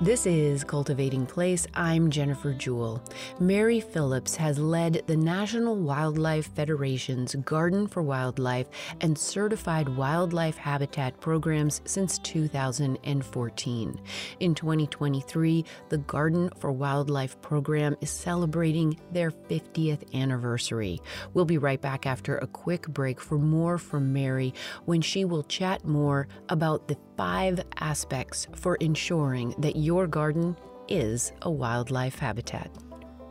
[0.00, 1.68] This is Cultivating Place.
[1.72, 3.00] I'm Jennifer Jewell.
[3.38, 8.66] Mary Phillips has led the National Wildlife Federation's Garden for Wildlife
[9.00, 14.00] and Certified Wildlife Habitat programs since 2014.
[14.40, 21.00] In 2023, the Garden for Wildlife program is celebrating their 50th anniversary.
[21.34, 24.54] We'll be right back after a quick break for more from Mary
[24.86, 30.56] when she will chat more about the five aspects for ensuring that your garden
[30.88, 32.70] is a wildlife habitat.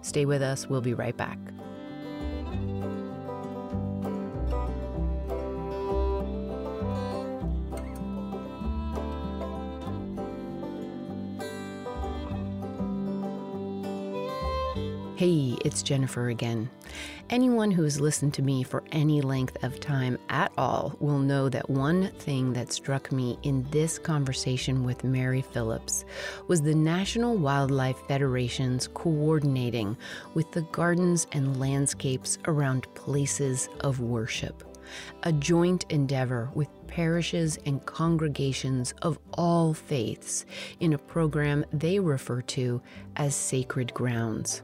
[0.02, 1.38] Stay with us, we'll be right back.
[15.16, 16.72] Hey, it's Jennifer again.
[17.30, 21.50] Anyone who has listened to me for any length of time at all will know
[21.50, 26.04] that one thing that struck me in this conversation with Mary Phillips
[26.48, 29.96] was the National Wildlife Federation's coordinating
[30.34, 34.64] with the gardens and landscapes around places of worship.
[35.24, 40.48] A joint endeavor with parishes and congregations of all faiths
[40.80, 42.82] in a program they refer to
[43.16, 44.64] as Sacred Grounds.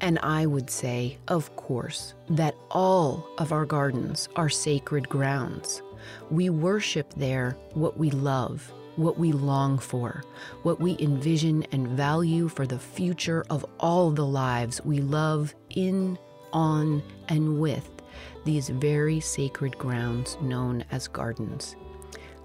[0.00, 5.82] And I would say, of course, that all of our gardens are sacred grounds.
[6.30, 10.24] We worship there what we love, what we long for,
[10.62, 16.18] what we envision and value for the future of all the lives we love in,
[16.52, 17.88] on, and with
[18.44, 21.76] these very sacred grounds known as gardens.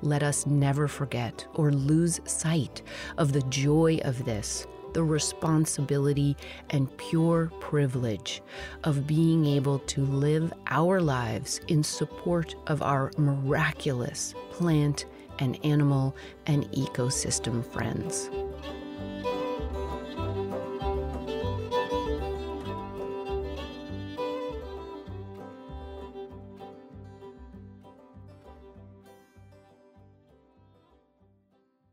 [0.01, 2.83] Let us never forget or lose sight
[3.17, 6.35] of the joy of this the responsibility
[6.69, 8.41] and pure privilege
[8.83, 15.05] of being able to live our lives in support of our miraculous plant
[15.39, 16.15] and animal
[16.45, 18.29] and ecosystem friends.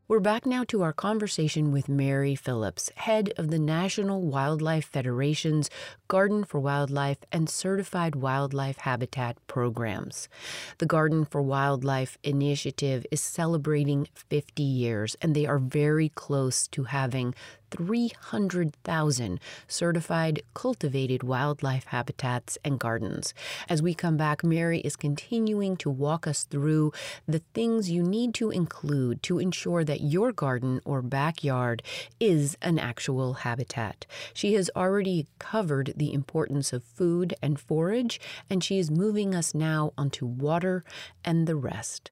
[0.07, 5.67] We're back now to our conversation with Mary Phillips, head of the National Wildlife Federation's
[6.07, 10.29] Garden for Wildlife and Certified Wildlife Habitat programs.
[10.77, 16.83] The Garden for Wildlife initiative is celebrating 50 years, and they are very close to
[16.83, 17.33] having
[17.71, 23.33] 300,000 certified cultivated wildlife habitats and gardens.
[23.69, 26.91] As we come back, Mary is continuing to walk us through
[27.27, 31.83] the things you need to include to ensure that your garden or backyard
[32.19, 34.05] is an actual habitat.
[34.33, 39.53] She has already covered the importance of food and forage, and she is moving us
[39.53, 40.83] now onto water
[41.23, 42.11] and the rest.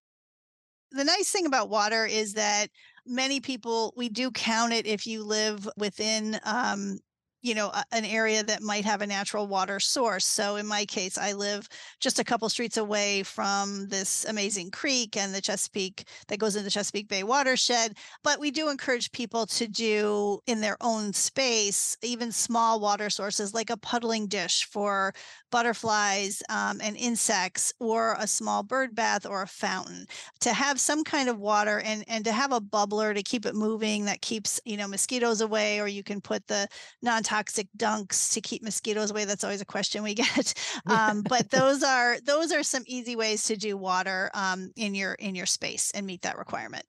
[0.93, 2.69] The nice thing about water is that
[3.05, 6.99] many people we do count it if you live within um,
[7.43, 10.25] you know an area that might have a natural water source.
[10.25, 11.67] So in my case i live
[11.99, 16.63] just a couple streets away from this amazing creek and the chesapeake that goes into
[16.63, 21.97] the chesapeake bay watershed but we do encourage people to do in their own space
[22.01, 25.13] even small water sources like a puddling dish for
[25.51, 30.05] butterflies um, and insects or a small bird bath or a fountain
[30.39, 33.55] to have some kind of water and and to have a bubbler to keep it
[33.55, 36.67] moving that keeps you know mosquitoes away or you can put the
[37.01, 39.25] non toxic dunks to keep mosquitoes away.
[39.25, 40.53] That's always a question we get.
[40.85, 45.13] Um, but those are those are some easy ways to do water um, in your
[45.13, 46.85] in your space and meet that requirement.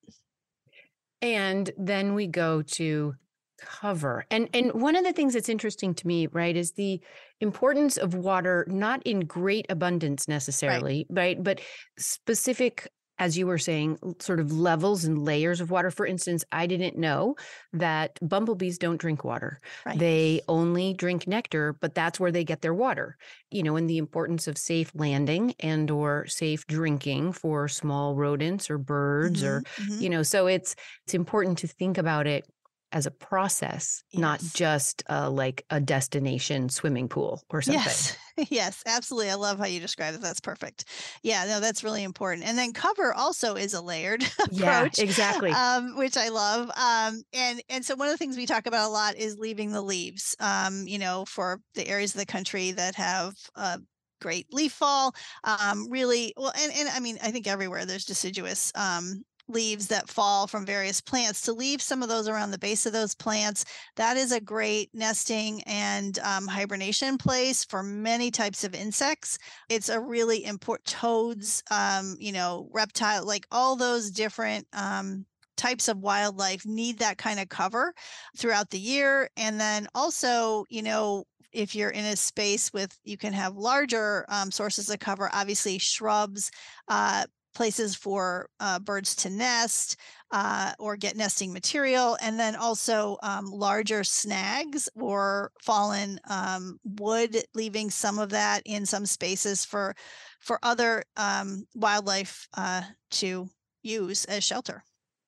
[1.23, 3.15] And then we go to
[3.59, 4.27] cover.
[4.31, 7.01] And and one of the things that's interesting to me, right, is the
[7.41, 11.61] importance of water not in great abundance necessarily, right, right but
[11.99, 12.89] specific
[13.19, 15.91] as you were saying, sort of levels and layers of water.
[15.91, 17.37] For instance, I didn't know
[17.73, 19.61] that bumblebees don't drink water.
[19.87, 19.99] Right.
[19.99, 23.17] They only drink nectar, but that's where they get their water.
[23.51, 28.69] You know, and the importance of safe landing and or safe drinking for small rodents
[28.69, 30.03] or birds mm-hmm, or mm-hmm.
[30.03, 32.47] you know, so it's it's important to think about it
[32.95, 34.21] as a process, yes.
[34.21, 37.83] not just uh, like a destination swimming pool or something.
[37.83, 38.17] Yes,
[38.51, 39.31] yes, absolutely.
[39.31, 40.21] I love how you describe it.
[40.21, 40.85] That's perfect.
[41.23, 42.47] Yeah, no, that's really important.
[42.47, 44.99] And then cover also is a layered approach.
[44.99, 45.51] Yeah, exactly.
[45.51, 46.71] Um, which I love.
[46.71, 49.73] Um, and and so one of the things we talk about a lot is leaving
[49.73, 50.37] the leaves.
[50.39, 53.79] Um, you know, for the areas of the country that have uh,
[54.21, 58.73] great leaf fall um, really well and, and i mean i think everywhere there's deciduous
[58.75, 62.87] um, leaves that fall from various plants to leave some of those around the base
[62.87, 63.65] of those plants
[63.97, 69.39] that is a great nesting and um, hibernation place for many types of insects.
[69.69, 75.27] It's a really important toads um, you know reptile like all those different um,
[75.57, 77.95] types of wildlife need that kind of cover
[78.37, 79.29] throughout the year.
[79.37, 84.25] And then also you know if you're in a space with you can have larger
[84.29, 86.51] um, sources of cover obviously shrubs
[86.89, 87.25] uh,
[87.55, 89.97] places for uh, birds to nest
[90.31, 97.37] uh, or get nesting material, and then also um, larger snags or fallen um, wood,
[97.55, 99.95] leaving some of that in some spaces for
[100.41, 103.49] for other um, wildlife uh, to
[103.83, 104.83] use as shelter.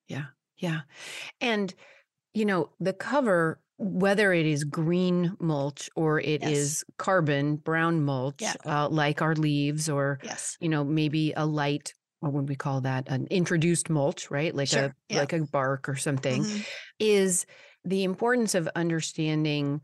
[0.08, 0.26] Yeah,
[0.58, 0.80] yeah,
[1.40, 1.72] and
[2.34, 6.50] you know the cover whether it is green mulch or it yes.
[6.50, 8.54] is carbon brown mulch yeah.
[8.64, 10.56] uh, like our leaves or yes.
[10.60, 14.68] you know maybe a light what would we call that an introduced mulch right like
[14.68, 14.84] sure.
[14.84, 15.18] a yeah.
[15.18, 16.60] like a bark or something mm-hmm.
[16.98, 17.46] is
[17.84, 19.80] the importance of understanding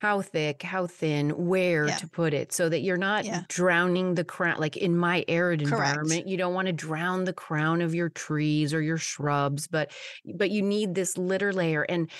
[0.00, 1.96] how thick how thin where yeah.
[1.96, 3.42] to put it so that you're not yeah.
[3.48, 5.88] drowning the crown like in my arid Correct.
[5.88, 9.92] environment you don't want to drown the crown of your trees or your shrubs but
[10.34, 12.10] but you need this litter layer and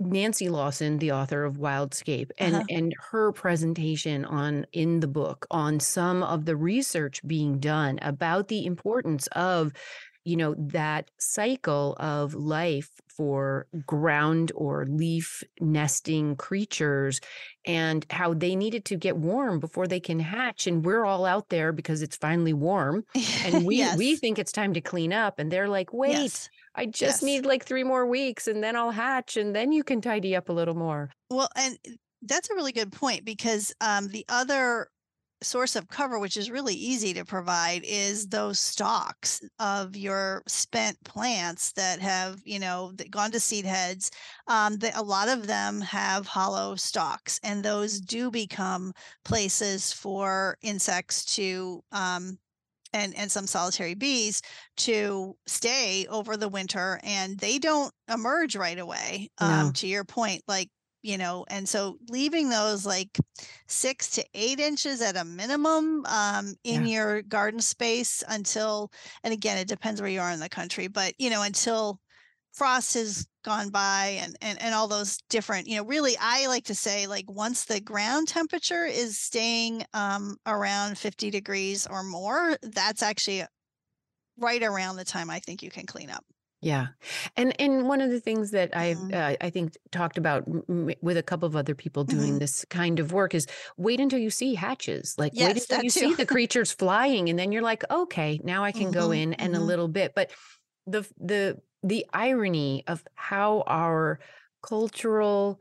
[0.00, 2.64] Nancy Lawson, the author of Wildscape, and uh-huh.
[2.70, 8.48] and her presentation on in the book on some of the research being done about
[8.48, 9.72] the importance of
[10.24, 17.20] you know that cycle of life for ground or leaf nesting creatures
[17.66, 21.48] and how they needed to get warm before they can hatch and we're all out
[21.48, 23.04] there because it's finally warm
[23.44, 23.96] and we yes.
[23.96, 26.50] we think it's time to clean up and they're like wait yes.
[26.74, 27.22] I just yes.
[27.22, 30.48] need like three more weeks and then I'll hatch and then you can tidy up
[30.48, 31.10] a little more.
[31.28, 31.76] Well, and
[32.22, 34.88] that's a really good point because um, the other
[35.42, 41.02] source of cover, which is really easy to provide, is those stalks of your spent
[41.04, 44.10] plants that have, you know, gone to seed heads.
[44.46, 48.92] Um, that a lot of them have hollow stalks, and those do become
[49.24, 52.38] places for insects to um,
[52.92, 54.42] and and some solitary bees
[54.76, 59.72] to stay over the winter and they don't emerge right away um, no.
[59.72, 60.68] to your point like
[61.02, 63.18] you know and so leaving those like
[63.66, 66.94] six to eight inches at a minimum um, in yeah.
[66.94, 68.90] your garden space until
[69.24, 72.00] and again it depends where you are in the country but you know until
[72.52, 76.64] frost has gone by and, and and all those different you know really i like
[76.64, 82.56] to say like once the ground temperature is staying um, around 50 degrees or more
[82.62, 83.44] that's actually
[84.38, 86.24] right around the time i think you can clean up
[86.62, 86.88] yeah.
[87.36, 89.14] And and one of the things that I mm-hmm.
[89.14, 92.38] uh, I think talked about m- with a couple of other people doing mm-hmm.
[92.38, 93.46] this kind of work is
[93.78, 95.14] wait until you see hatches.
[95.16, 96.00] Like yes, wait until you too.
[96.00, 98.92] see the creatures flying and then you're like, "Okay, now I can mm-hmm.
[98.92, 99.66] go in and a mm-hmm.
[99.66, 100.32] little bit." But
[100.86, 104.18] the the the irony of how our
[104.62, 105.60] cultural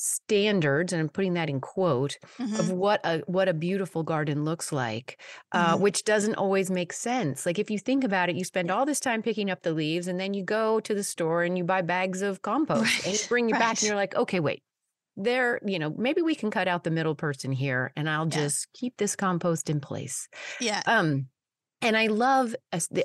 [0.00, 2.54] standards and i'm putting that in quote mm-hmm.
[2.54, 5.82] of what a what a beautiful garden looks like uh, mm-hmm.
[5.82, 9.00] which doesn't always make sense like if you think about it you spend all this
[9.00, 11.82] time picking up the leaves and then you go to the store and you buy
[11.82, 13.06] bags of compost right.
[13.06, 13.58] and you bring it right.
[13.58, 14.62] back and you're like okay wait
[15.18, 18.44] there, you know, maybe we can cut out the middle person here and I'll Yeah.
[18.44, 20.28] just keep this compost in place.
[20.60, 20.80] Yeah.
[20.86, 21.26] Um,
[21.80, 22.56] and I love,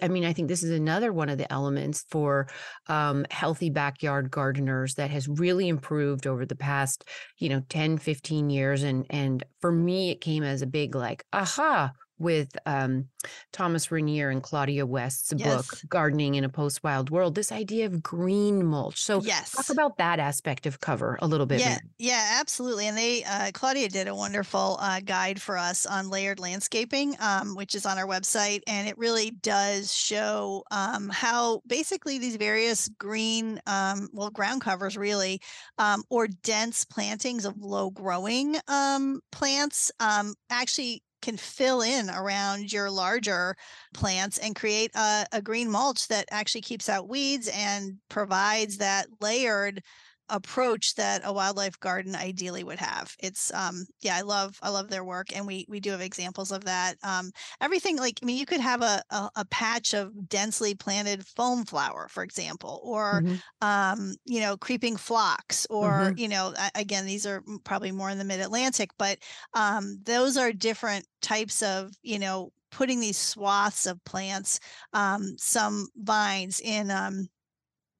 [0.01, 2.47] I mean, I think this is another one of the elements for
[2.87, 7.07] um, healthy backyard gardeners that has really improved over the past,
[7.37, 8.81] you know, 10, 15 years.
[8.81, 11.91] And, and for me, it came as a big like, aha,
[12.23, 13.09] with um,
[13.51, 18.01] Thomas Rainer and Claudia West's book, Gardening in a Post Wild World, this idea of
[18.01, 19.01] green mulch.
[19.01, 19.51] So yes.
[19.51, 21.59] talk about that aspect of cover a little bit.
[21.59, 21.81] yeah, Mary.
[21.99, 22.87] yeah, absolutely.
[22.87, 27.55] And they, uh, Claudia did a wonderful uh, guide for us on layered landscaping, um,
[27.55, 32.89] which is on our website, and it really does show um, how basically these various
[32.97, 35.41] green, um, well, ground covers really,
[35.77, 42.71] um, or dense plantings of low growing um, plants um, actually can fill in around
[42.71, 43.55] your larger
[43.93, 49.07] plants and create a, a green mulch that actually keeps out weeds and provides that
[49.21, 49.81] layered
[50.29, 53.15] approach that a wildlife garden ideally would have.
[53.19, 56.51] It's um yeah, I love I love their work and we we do have examples
[56.51, 56.97] of that.
[57.03, 61.25] Um everything like I mean you could have a a, a patch of densely planted
[61.27, 63.43] foam flower for example or Mhm.
[63.61, 66.15] um you know creeping phlox or Mhm.
[66.15, 69.19] you know again these are probably more in the mid Atlantic but
[69.53, 74.59] um those are different types of you know putting these swaths of plants
[74.93, 77.27] um some vines in um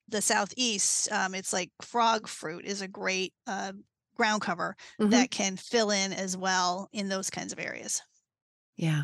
[0.08, 3.74] the southeast um it's like frog fruit is a great uh
[4.16, 5.10] ground cover Mhm.
[5.12, 8.01] that can fill in as well in those kinds of areas
[8.78, 9.04] Yeah.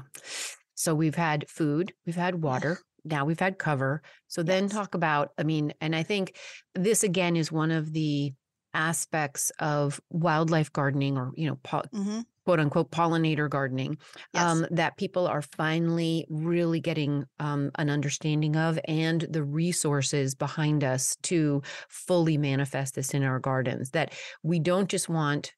[0.75, 4.01] So we've had food, we've had water, now we've had cover.
[4.27, 4.69] So then Yes.
[4.69, 6.37] talk about, I mean, and I think
[6.75, 8.33] this again is one of the
[8.73, 13.97] aspects of wildlife gardening or, you know, po- hmm quote unquote pollinator gardening
[14.33, 20.35] yes um, that people are finally really getting um, an understanding of and the resources
[20.35, 23.91] behind us to fully manifest this in our gardens.
[23.91, 24.13] That
[24.43, 25.53] we don't just want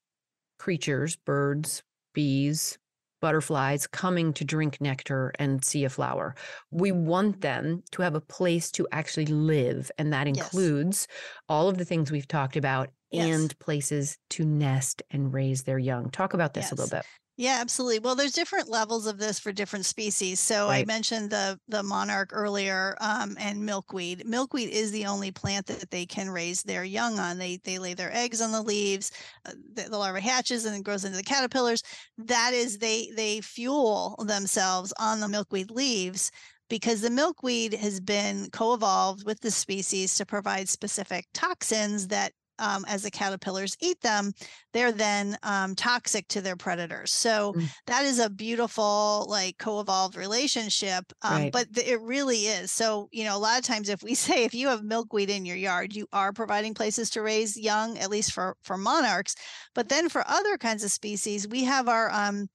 [0.58, 1.82] creatures, birds,
[2.14, 2.78] bees,
[3.20, 6.34] butterflies coming to drink nectar and see a flower.
[6.70, 9.90] We want them to have a place to actually live.
[9.98, 10.72] And that Yes.
[10.72, 11.06] includes
[11.48, 13.40] all of the things we've talked about Yes.
[13.40, 16.10] and places to nest and raise their young.
[16.10, 17.04] Talk about this a little bit.
[17.38, 17.98] Yeah, absolutely.
[17.98, 20.38] Well, there's different levels of this for different species.
[20.38, 24.26] So I mentioned the the monarch earlier, um, and milkweed.
[24.26, 27.38] Milkweed is the only plant that they can raise their young on.
[27.38, 29.10] They they lay their eggs on the leaves.
[29.46, 31.82] Uh, the, the larva hatches and then grows into the caterpillars.
[32.18, 36.30] That is, they they fuel themselves on the milkweed leaves
[36.68, 42.32] because the milkweed has been co-evolved with the species to provide specific toxins that.
[42.62, 44.32] Um, as the caterpillars eat them,
[44.72, 47.12] they're then um, toxic to their predators.
[47.12, 47.70] So Mm.
[47.86, 51.12] that is a beautiful, like co-evolved relationship.
[51.22, 51.52] Um, Right.
[51.52, 52.70] But th- it really is.
[52.72, 55.44] So you know, a lot of times, if we say if you have milkweed in
[55.44, 59.34] your yard, you are providing places to raise young, at least for for monarchs.
[59.74, 62.48] But then for other kinds of species, we have our um,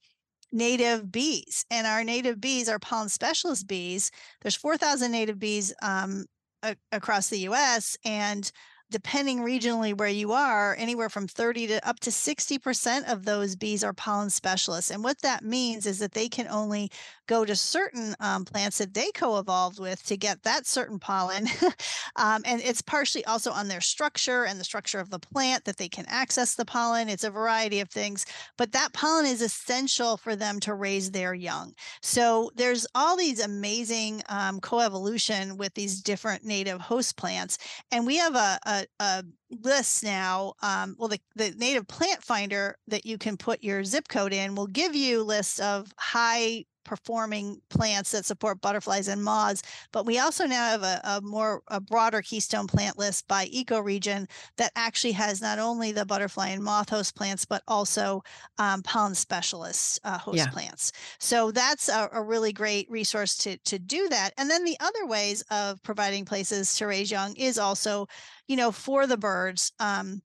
[0.51, 4.11] native bees, and our native bees are pollen specialist bees.
[4.41, 6.25] There's 4,000 native bees um,
[6.63, 7.97] a- across the U.S.
[8.05, 8.49] and
[8.89, 13.83] depending regionally where you are, anywhere from 30 to up to 60% of those bees
[13.83, 14.91] are pollen specialists.
[14.91, 16.89] And what that means is that they can only
[17.27, 21.47] go to certain um, plants that they co evolved with to get that certain pollen.
[22.15, 25.77] um, and it's partially also on their structure and the structure of the plant that
[25.77, 27.09] they can access the pollen.
[27.09, 28.25] It's a variety of things,
[28.57, 31.73] but that pollen is essential for them to raise their young.
[32.01, 37.57] So there's all these amazing um, coevolution with these different native host plants.
[37.91, 39.23] And we have a, a, a
[39.61, 40.53] list now.
[40.61, 44.55] Um, well, the, the native plant finder that you can put your zip code in
[44.55, 49.61] will give you lists of high performing plants that support butterflies and moths.
[49.91, 54.27] But we also now have a, a more a broader keystone plant list by ecoregion
[54.57, 58.23] that actually has not only the butterfly and moth host plants, but also
[58.57, 60.51] um, pollen specialist uh, host Yeah.
[60.51, 60.91] plants.
[61.19, 64.31] So that's a, a really great resource to to do that.
[64.37, 68.07] And then the other ways of providing places to raise young is also,
[68.47, 69.71] you know, for the birds.
[69.79, 70.21] Um,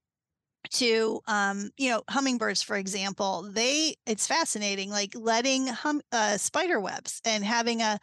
[0.71, 6.81] to um you know hummingbirds for example they it's fascinating like letting hum uh, spider
[6.81, 7.99] webs and having a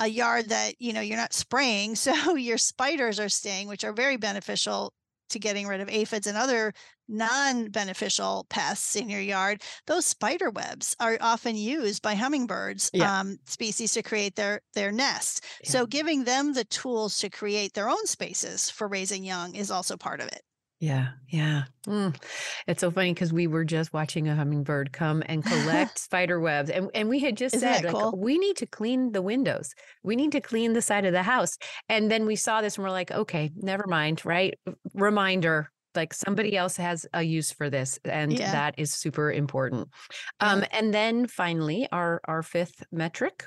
[0.00, 3.92] a yard that you know you're not spraying so your spiders are staying which are
[3.92, 4.92] very beneficial
[5.30, 6.72] to getting rid of aphids and other
[7.08, 13.10] non-beneficial pests in your yard those spider webs are often used by hummingbirds Yeah.
[13.20, 15.70] um, species to create their their nests Yeah.
[15.70, 19.96] so giving them the tools to create their own spaces for raising young is also
[19.96, 20.42] part of it
[20.80, 21.64] Yeah, yeah.
[21.88, 22.14] Mm.
[22.68, 26.70] It's so funny because we were just watching a hummingbird come and collect spider webs,
[26.70, 28.14] and and we had just Isn't said like cool?
[28.16, 29.74] we need to clean the windows,
[30.04, 31.58] we need to clean the side of the house,
[31.88, 34.54] and then we saw this and we're like, okay, never mind, right?
[34.94, 35.70] Reminder.
[35.94, 38.52] like somebody else has a use for this and Yeah.
[38.52, 39.88] that is super important.
[40.38, 43.46] Um and then finally our our fifth metric.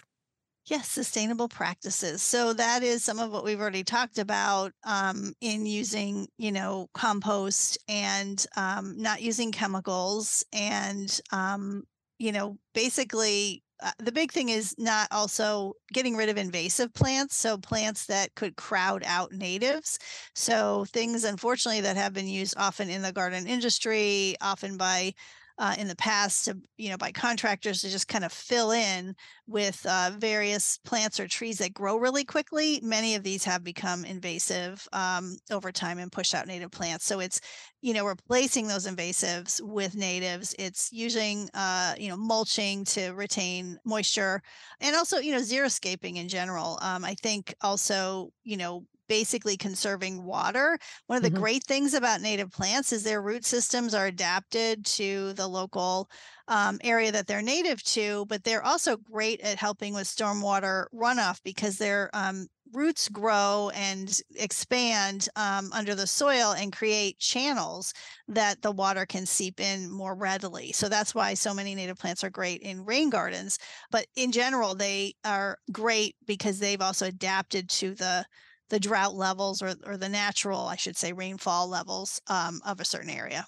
[0.66, 2.22] Yes, sustainable practices.
[2.22, 6.88] So that is some of what we've already talked about um, in using, you know,
[6.94, 11.84] compost and um, not using chemicals, and um,
[12.20, 17.36] you know, basically uh, the big thing is not also getting rid of invasive plants,
[17.36, 19.98] so plants that could crowd out natives.
[20.36, 25.14] So things, unfortunately, that have been used often in the garden industry, often by
[25.62, 29.16] uh, in the past to you know by contractors to just kind of fill in
[29.46, 34.04] with uh, various plants or trees that grow really quickly many of these have become
[34.04, 37.06] invasive um, over time and push out native plants.
[37.06, 37.40] So it's
[37.82, 43.78] you know replacing those invasives with natives it's using uh, you know mulching to retain
[43.86, 44.42] moisture
[44.80, 46.80] and also you know xeriscaping in general.
[46.82, 50.80] Um, i think also you know basically conserving water.
[51.08, 51.44] One of the Mhm.
[51.44, 56.10] great things about native plants is their root systems are adapted to the local
[56.48, 61.42] um, area that they're native to, but they're also great at helping with stormwater runoff
[61.44, 67.94] because their um, roots grow and expand um, under the soil and create channels
[68.30, 70.72] that the water can seep in more readily.
[70.72, 73.60] So that's why so many native plants are great in rain gardens.
[73.92, 78.26] But in general, they are great because they've also adapted to the
[78.72, 82.86] the drought levels or, or the natural, I should say, rainfall levels um, of a
[82.86, 83.46] certain area.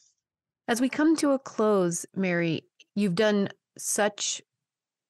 [0.68, 4.42] As we come to a close, Mary, you've done such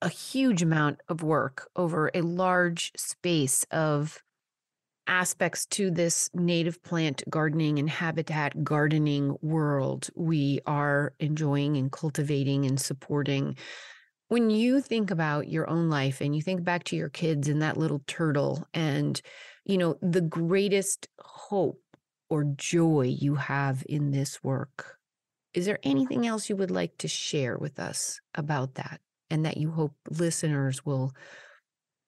[0.02, 4.22] a huge amount of work over a large space of
[5.08, 12.66] aspects to this native plant gardening and habitat gardening world we are enjoying and cultivating
[12.66, 13.58] and supporting.
[14.28, 17.62] When you think about your own life and you think back to your kids and
[17.62, 19.20] that little turtle and
[19.66, 21.82] you know the greatest hope
[22.30, 24.98] or joy you have in this work
[25.54, 29.58] is there anything else you would like to share with us about that and that
[29.58, 31.14] you hope listeners will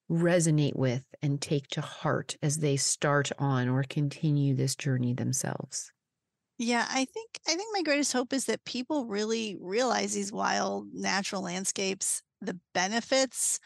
[0.09, 5.91] resonate with and take to heart as they start on or continue this journey themselves?
[6.57, 10.87] Yeah, I think I think my greatest hope is that people really realize these wild
[10.93, 13.59] natural landscapes, the benefits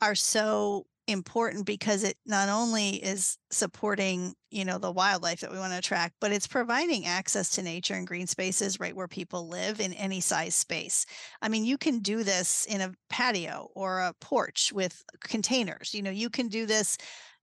[0.00, 5.58] are so important because it not only is supporting, you know, the wildlife that we
[5.58, 9.48] want to attract, but it's providing access to nature and green spaces right where people
[9.48, 11.04] live in any size space.
[11.40, 15.92] I mean, you can do this in a patio or a porch with containers.
[15.92, 16.96] You know, you can do this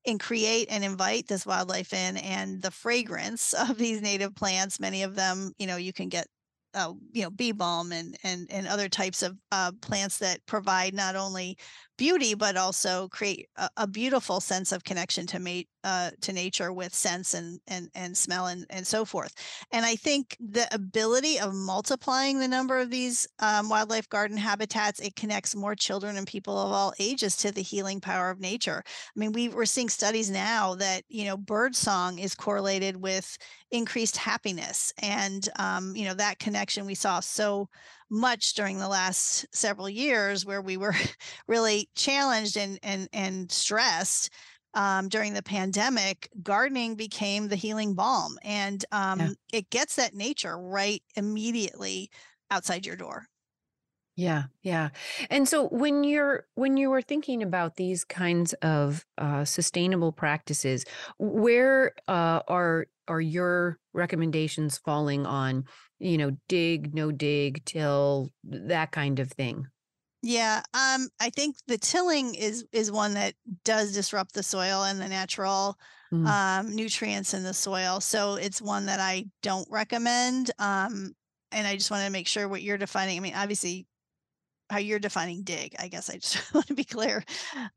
[0.05, 5.03] and create and invite this wildlife in and the fragrance of these native plants many
[5.03, 6.25] of them you know you can get
[6.73, 10.93] uh, you know bee balm and and and other types of uh, plants that provide
[10.93, 11.57] not only
[11.99, 16.71] beauty but also create a, a beautiful sense of connection to mate uh, to nature
[16.71, 19.33] with sense and and and smell and and so forth.
[19.71, 25.01] And i think the ability of multiplying the number of these um, wildlife garden habitats
[25.01, 28.81] it connects more children and people of all ages to the healing power of nature.
[28.85, 33.37] I mean we, we're seeing studies now that you know bird song is correlated with
[33.71, 37.69] increased happiness and um, you know that connection we saw so
[38.09, 40.95] much during the last several years where we were
[41.47, 44.31] really challenged and and and stressed
[44.75, 49.33] um, during the pandemic gardening became the healing balm and um, Yeah.
[49.51, 52.09] it gets that nature right immediately
[52.51, 53.25] outside your door
[54.19, 54.89] Yeah, yeah.
[55.29, 60.83] And so when you're when you were thinking about these kinds of uh, sustainable practices,
[61.19, 65.63] where uh, are are your recommendations falling on,
[65.99, 69.67] you know, dig, no dig, till that kind of thing?
[70.21, 74.99] Yeah, um, I think the tilling is is one that does disrupt the soil and
[74.99, 75.77] the natural
[76.11, 78.01] Mm, um, nutrients in the soil.
[78.01, 80.51] So it's one that I don't recommend.
[80.59, 81.13] Um,
[81.51, 83.17] and I just want to make sure what you're defining.
[83.17, 83.87] I mean, obviously,
[84.69, 85.75] how you're defining dig.
[85.79, 87.23] I guess I just want to be clear.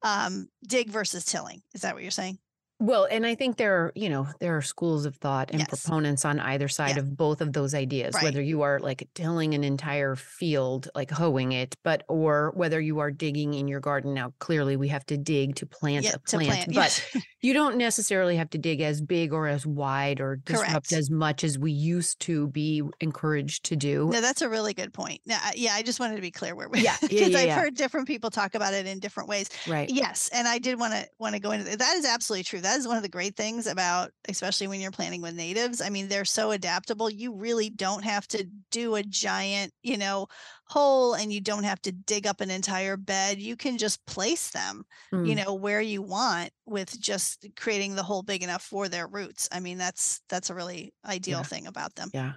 [0.03, 1.63] Um, dig versus tilling.
[1.75, 2.39] Is that what you're saying?
[2.85, 5.69] Well, and I think there are, you know, there are schools of thought and Yes.
[5.69, 7.03] proponents on either side Yeah.
[7.03, 8.25] of both of those ideas, Right.
[8.25, 12.99] whether you are like tilling an entire field, like hoeing it, but or whether you
[12.99, 14.15] are digging in your garden.
[14.15, 16.67] Now, clearly we have to dig to plant Yeah, a plant, plant.
[16.75, 16.75] but
[17.15, 17.25] Yes.
[17.41, 20.93] you don't necessarily have to dig as big or as wide or disrupt Correct.
[20.93, 24.11] as much as we used to be encouraged to do.
[24.13, 25.21] No, that's a really good point.
[25.25, 27.53] Now, yeah, I just wanted to be clear where we Yeah, yeah, because yeah, I've
[27.63, 29.49] heard different people talk about it in different ways.
[29.69, 29.89] Right.
[29.89, 31.79] Yes, and I did want to want to go into that.
[31.79, 32.61] That is absolutely true.
[32.61, 35.83] That that is one of the great things about, especially when you're planting with natives.
[35.83, 37.11] I mean, they're so adaptable.
[37.11, 40.27] You really don't have to do a giant, you know,
[40.69, 43.39] hole and you don't have to dig up an entire bed.
[43.39, 45.29] You can just place them, mm.
[45.29, 49.51] you know, where you want with just creating the hole big enough for their roots.
[49.53, 51.45] I mean, that's that's a really ideal yeah.
[51.45, 52.11] thing about them.
[52.15, 52.33] Yeah.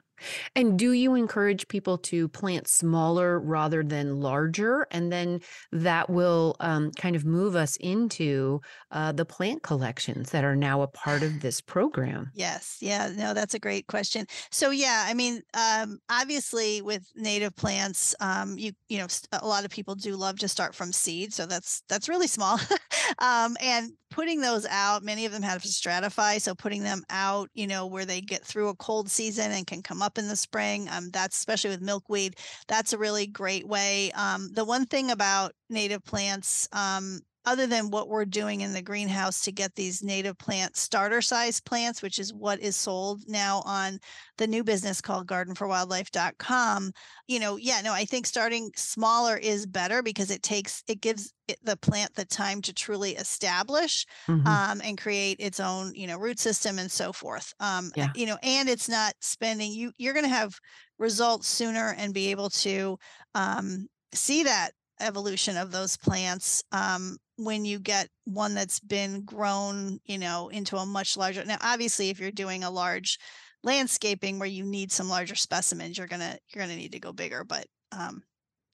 [0.55, 4.87] And do you encourage people to plant smaller rather than larger?
[4.91, 5.41] And then
[5.71, 8.61] that will um, kind of move us into
[8.91, 12.31] uh, the plant collections that are now a part of this program.
[12.33, 12.77] Yes.
[12.81, 13.11] Yeah.
[13.15, 14.25] No, that's a great question.
[14.51, 19.65] So, yeah, I mean, um, obviously with native plants, um, you you know, a lot
[19.65, 21.33] of people do love to start from seed.
[21.33, 22.59] So that's that's really small.
[23.19, 26.39] um, and putting those out, many of them have to stratify.
[26.39, 29.81] So putting them out, you know, where they get through a cold season and can
[29.81, 30.87] come up in the spring.
[30.89, 32.35] Um, that's especially with milkweed.
[32.67, 34.11] That's a really great way.
[34.13, 38.81] Um, the one thing about native plants, um, other than what we're doing in the
[38.81, 43.61] greenhouse to get these native plant starter size plants, which is what is sold now
[43.65, 43.99] on
[44.37, 46.91] the new business called gardenforwildlife.com,
[47.27, 51.33] you know, yeah, no, I think starting smaller is better because it takes, it gives
[51.47, 54.47] it, the plant the time to truly establish mm-hmm.
[54.47, 57.53] um, and create its own, you know, root system and so forth.
[57.59, 58.09] Um, yeah.
[58.15, 60.55] You know, and it's not spending, you, you're going to have
[60.97, 62.97] results sooner and be able to
[63.35, 69.99] um, see that evolution of those plants um, when you get one that's been grown,
[70.05, 71.43] you know, into a much larger.
[71.45, 73.17] Now, obviously, if you're doing a large
[73.63, 77.43] landscaping where you need some larger specimens, you're gonna you're gonna need to go bigger.
[77.43, 78.23] But um,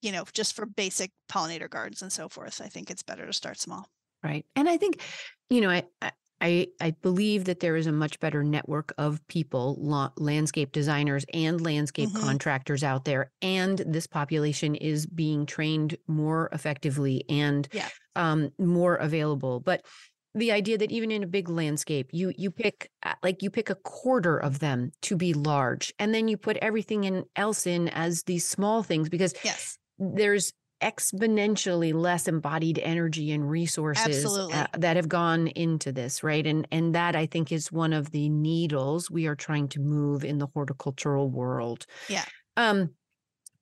[0.02, 3.34] you know, just for basic pollinator gardens and so forth, I think it's better to
[3.34, 3.88] start small.
[4.24, 5.02] Right, and I think,
[5.50, 6.12] you know, I,
[6.42, 11.26] I I, believe that there is a much better network of people, la- landscape designers
[11.34, 12.24] and landscape mm-hmm.
[12.24, 13.32] contractors out there.
[13.42, 17.88] And this population is being trained more effectively and yeah.
[18.16, 19.60] um, more available.
[19.60, 19.86] But
[20.34, 23.70] the idea that even in a big landscape you you pick uh, like you pick
[23.70, 27.90] a quarter of them to be large and then you put everything in else in
[27.90, 34.96] as these small things because yes there's exponentially less embodied energy and resources uh, that
[34.96, 36.46] have gone into this right?
[36.46, 40.24] And and that i think is one of the needles we are trying to move
[40.24, 41.86] in the horticultural world.
[42.10, 42.26] Yeah.
[42.58, 42.92] Um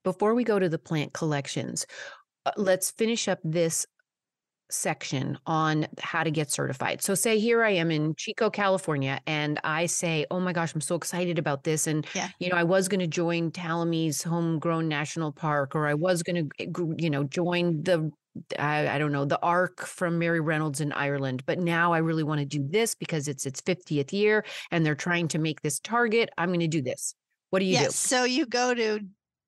[0.04, 1.86] before we go to the plant collections
[2.46, 3.86] uh, let's finish up this
[4.70, 7.02] section on how to get certified.
[7.02, 10.82] So say here I am in Chico, California and I say, "Oh my gosh, I'm
[10.82, 12.30] so excited about this and yeah.
[12.40, 16.50] you know, I was going to join Tallamy's Homegrown National Park or I was going
[16.50, 18.12] to you know, join the
[18.58, 22.24] I, I, don't know the arc from Mary Reynolds in Ireland, but now I really
[22.24, 25.80] want to do this because it's its 50th year and they're trying to make this
[25.80, 26.30] target.
[26.38, 27.16] I'm going to do this.
[27.50, 27.92] What do you yes, do?
[27.92, 29.00] So you go to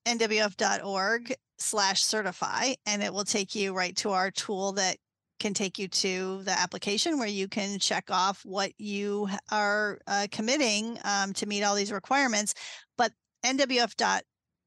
[0.05, 4.97] nwf.org slash certify and it will take you right to our tool that
[5.41, 10.27] can take you to the application where you can check off what you are uh,
[10.31, 12.53] committing um, to meet all these requirements.
[12.97, 13.11] But
[13.43, 14.23] nwf.org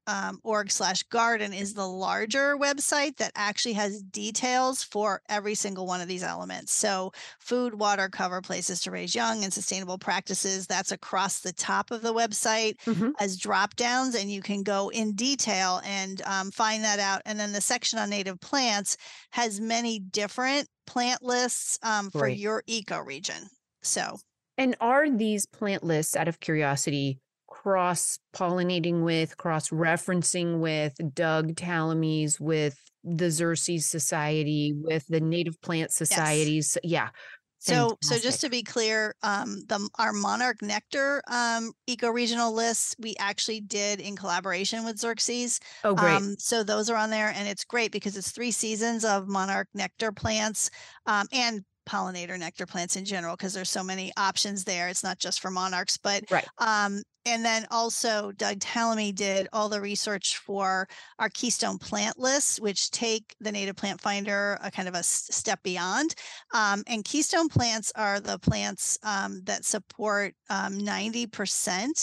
[0.07, 5.85] um, org slash garden is the larger website that actually has details for every single
[5.85, 6.71] one of these elements.
[6.71, 11.91] So food, water, cover, places to raise young and sustainable practices, that's across the top
[11.91, 13.11] of the website mm-hmm.
[13.19, 17.21] as drop downs and you can go in detail and um, find that out.
[17.25, 18.97] And then the section on native plants
[19.31, 22.37] has many different plant lists um, for right.
[22.37, 23.47] your eco region.
[23.81, 24.17] So
[24.57, 27.19] and are these plant lists out of curiosity
[27.65, 35.59] cross pollinating with, cross referencing with Doug Tallamy, with the Xerces Society, with the Native
[35.61, 36.77] Plant Societies.
[36.83, 36.91] Yes.
[36.91, 37.09] Yeah.
[37.57, 43.15] So, so just to be clear, um, the our Monarch Nectar um, eco-regional lists we
[43.17, 45.57] actually did in collaboration with Xerces.
[45.83, 46.13] Oh, great!
[46.13, 49.67] Um, so those are on there, and it's great because it's three seasons of Monarch
[49.73, 50.69] Nectar plants
[51.07, 54.87] um, and pollinator nectar plants in general because there's so many options there.
[54.89, 56.47] It's not just for monarchs, but right.
[56.57, 62.59] Um, and then also Doug Tallamy did all the research for our Keystone plant lists,
[62.59, 66.13] which take the native plant finder a kind of a step beyond.
[66.53, 71.93] Um, and Keystone plants are the plants um, that support 90% um,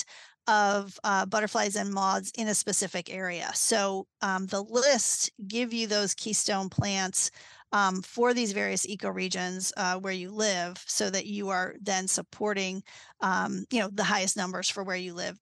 [0.49, 3.49] of uh, butterflies and moths in a specific area.
[3.55, 7.31] So um, the list give you those keystone plants
[7.73, 12.83] um, for these various ecoregions uh, where you live so that you are then supporting
[13.21, 15.39] um, you know the highest numbers for where you live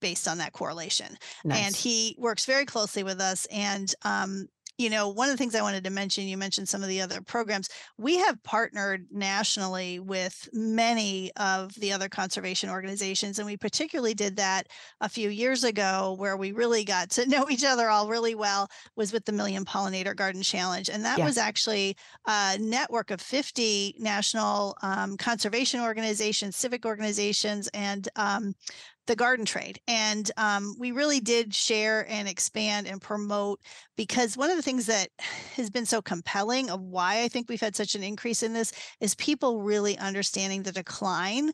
[0.00, 1.66] based on that correlation nice.
[1.66, 4.46] and he works very closely with us and um,
[4.78, 7.00] you know, one of the things I wanted to mention, you mentioned some of the
[7.00, 7.68] other programs.
[7.98, 13.40] We have partnered nationally with many of the other conservation organizations.
[13.40, 14.68] And we particularly did that
[15.00, 18.68] a few years ago, where we really got to know each other all really well,
[18.94, 20.88] was with the Million Pollinator Garden Challenge.
[20.88, 21.26] And that yeah.
[21.26, 21.96] was actually
[22.28, 28.54] a network of 50 national um, conservation organizations, civic organizations, and um,
[29.08, 29.80] the garden trade.
[29.88, 33.60] And um, we really did share and expand and promote
[33.96, 35.08] because one of the things that
[35.56, 38.72] has been so compelling of why I think we've had such an increase in this
[39.00, 41.50] is people really understanding the decline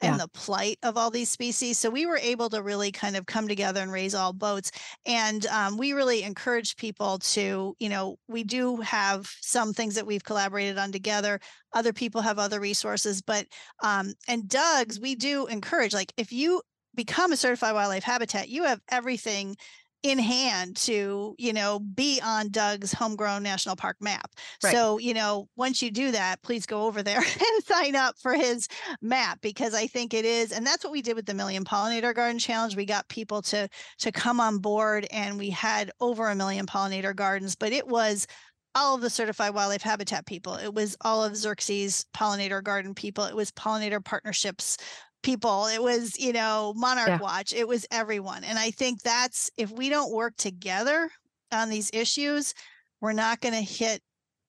[0.00, 0.18] and yeah.
[0.18, 1.78] the plight of all these species.
[1.78, 4.70] So we were able to really kind of come together and raise all boats.
[5.06, 10.06] And um, we really encourage people to, you know, we do have some things that
[10.06, 11.40] we've collaborated on together.
[11.72, 13.46] Other people have other resources, but
[13.82, 16.62] um, and Doug's, we do encourage like if you
[16.98, 19.56] become a certified wildlife habitat, you have everything
[20.04, 24.32] in hand to you know be on Doug's homegrown national park map.
[24.62, 24.72] Right.
[24.72, 28.34] So you know once you do that, please go over there and sign up for
[28.34, 28.68] his
[29.00, 32.14] map because I think it is, and that's what we did with the Million Pollinator
[32.14, 32.76] Garden Challenge.
[32.76, 33.68] We got people to
[33.98, 38.26] to come on board, and we had over a million pollinator gardens, but it was
[38.74, 40.54] all of the certified wildlife habitat people.
[40.54, 43.24] It was all of Xerces pollinator garden people.
[43.24, 44.76] It was pollinator partnerships
[45.22, 47.18] people it was you know monarch yeah.
[47.18, 51.10] watch it was everyone and i think that's if we don't work together
[51.50, 52.54] on these issues
[53.00, 54.00] we're not going to hit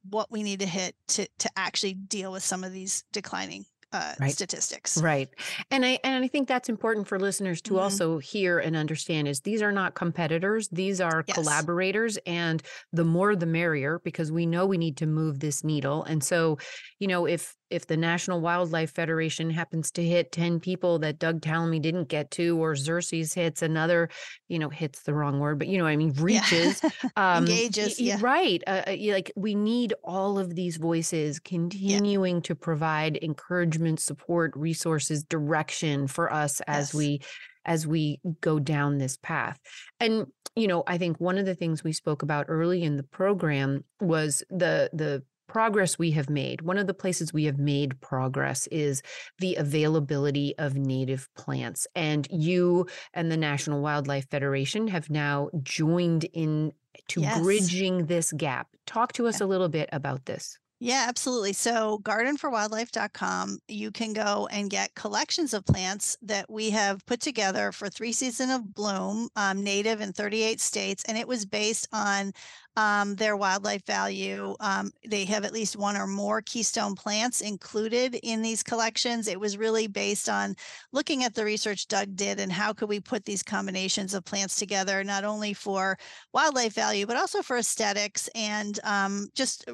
[0.10, 4.14] what we need to hit to to actually deal with some of these declining uh,
[4.20, 4.32] right.
[4.32, 4.98] statistics.
[5.02, 5.30] Right.
[5.72, 7.84] And I and I think that's important for listeners to mm-hmm.
[7.84, 11.36] also hear and understand is these are not competitors, these are yes.
[11.36, 12.62] collaborators and
[12.94, 16.04] the more the merrier because we know we need to move this needle.
[16.04, 16.58] And so,
[17.00, 21.42] you know, if if the National Wildlife Federation happens to hit 10 people that Doug
[21.42, 24.10] Tallamy didn't get to, or Xerces hits another,
[24.48, 27.10] you know, hits the wrong word, but you know, I mean, reaches, yeah.
[27.16, 28.18] um, engages, yeah.
[28.22, 28.64] right.
[28.66, 32.42] Uh, uh like we need all of these voices continuing yeah.
[32.42, 36.94] to provide encouragement, support, resources, direction for us as yes.
[36.94, 37.22] we
[37.66, 39.60] as we go down this path.
[40.00, 43.04] And you know, I think one of the things we spoke about early in the
[43.04, 48.00] program was the the progress we have made, one of the places we have made
[48.00, 49.02] progress is
[49.40, 51.88] the availability of native plants.
[51.96, 56.72] And you and the National Wildlife Federation have now joined in
[57.10, 57.42] to yes.
[57.42, 58.68] bridging this gap.
[58.86, 59.46] Talk to us yeah.
[59.46, 60.58] a little bit about this.
[60.82, 61.52] Yeah, absolutely.
[61.52, 67.74] So, gardenforwildlife.com, you can go and get collections of plants that we have put together
[67.74, 72.32] for three season of bloom, um, native in 38 states, and it was based on
[72.78, 74.56] um, their wildlife value.
[74.62, 79.28] Um, they have at least one or more keystone plants included in these collections.
[79.28, 80.56] It was really based on
[80.94, 84.56] looking at the research Doug did and how could we put these combinations of plants
[84.56, 85.98] together, not only for
[86.34, 89.74] wildlife value, but also for aesthetics and um, just uh,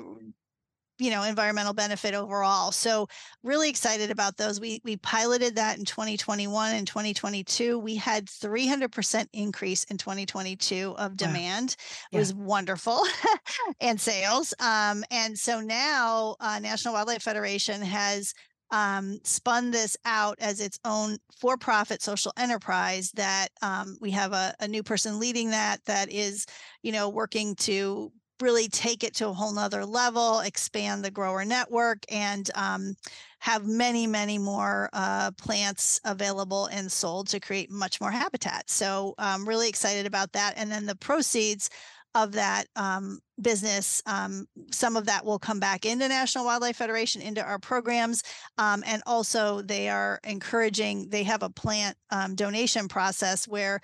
[0.98, 2.72] you know environmental benefit overall.
[2.72, 3.08] So
[3.44, 4.60] really excited about those.
[4.60, 11.18] We we piloted that in 2021 and 2022 we had 300% increase in 2022 of
[11.18, 11.76] demand.
[11.78, 11.96] Wow.
[12.12, 12.20] it yeah.
[12.20, 13.04] was wonderful
[13.82, 14.54] and sales.
[14.60, 18.34] Um, and so now uh, national wildlife federation has
[18.72, 24.56] um, spun this out as its own for-profit social enterprise that um, we have a,
[24.60, 26.46] a, new person leading that that is
[26.82, 28.12] you know working to
[28.42, 32.96] really take it to a whole nother level, expand the grower network, and um,
[33.40, 38.70] have many, many more uh, plants available and sold to create much more habitat.
[38.70, 40.56] So I'm um, really excited about that.
[40.58, 41.70] And then the proceeds
[42.16, 47.22] of that um, business, um, some of that will come back into National Wildlife Federation,
[47.22, 48.24] into our programs.
[48.58, 53.82] Um, and also they are encouraging, they have a plant um, donation process where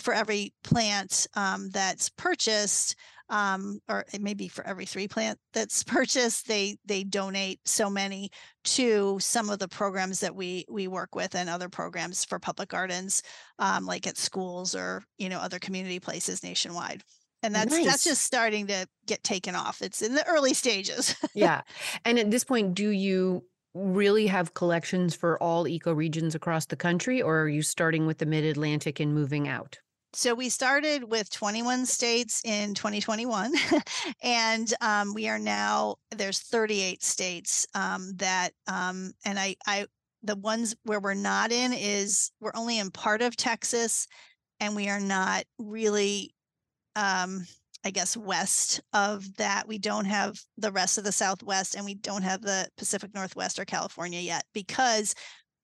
[0.00, 2.96] for every plant um, that's purchased,
[3.30, 8.30] um, or maybe for every three plant that's purchased, they they donate so many
[8.64, 12.68] to some of the programs that we we work with and other programs for public
[12.68, 13.22] gardens,
[13.58, 17.02] um, like at schools or you know other community places nationwide.
[17.42, 17.86] And that's nice.
[17.86, 19.80] that's just starting to get taken off.
[19.80, 21.14] It's in the early stages.
[21.34, 21.62] yeah.
[22.04, 27.22] And at this point, do you really have collections for all ecoregions across the country,
[27.22, 29.78] or are you starting with the mid Atlantic and moving out?
[30.14, 33.52] So we started with 21 states in 2021,
[34.22, 39.86] and um, we are now there's 38 states um, that, um, and I, I,
[40.22, 44.06] the ones where we're not in is we're only in part of Texas,
[44.60, 46.34] and we are not really,
[46.96, 47.46] um,
[47.84, 49.68] I guess, west of that.
[49.68, 53.58] We don't have the rest of the Southwest, and we don't have the Pacific Northwest
[53.58, 55.14] or California yet because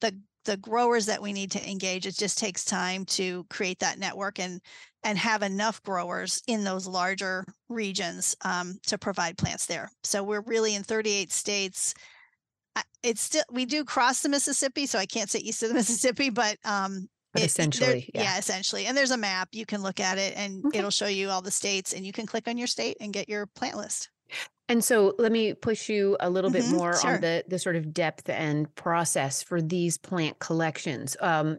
[0.03, 0.15] the
[0.45, 4.39] the growers that we need to engage it just takes time to create that network
[4.39, 4.61] and
[5.05, 9.91] and have enough growers in those larger regions um, to provide plants there.
[10.03, 11.95] So we're really in 38 states.
[13.03, 16.31] It's still we do cross the Mississippi, so I can't say east of the Mississippi,
[16.31, 18.23] but um, but it, essentially, yeah.
[18.23, 18.39] yeah.
[18.39, 18.87] essentially.
[18.87, 20.79] And there's a map you can look at it, and okay.
[20.79, 23.29] it'll show you all the states, and you can click on your state and get
[23.29, 24.09] your plant list.
[24.67, 27.15] And so let me push you a little mm-hmm, bit more sure.
[27.15, 31.19] on the the sort of depth and process for these plant collections.
[31.21, 31.59] Um,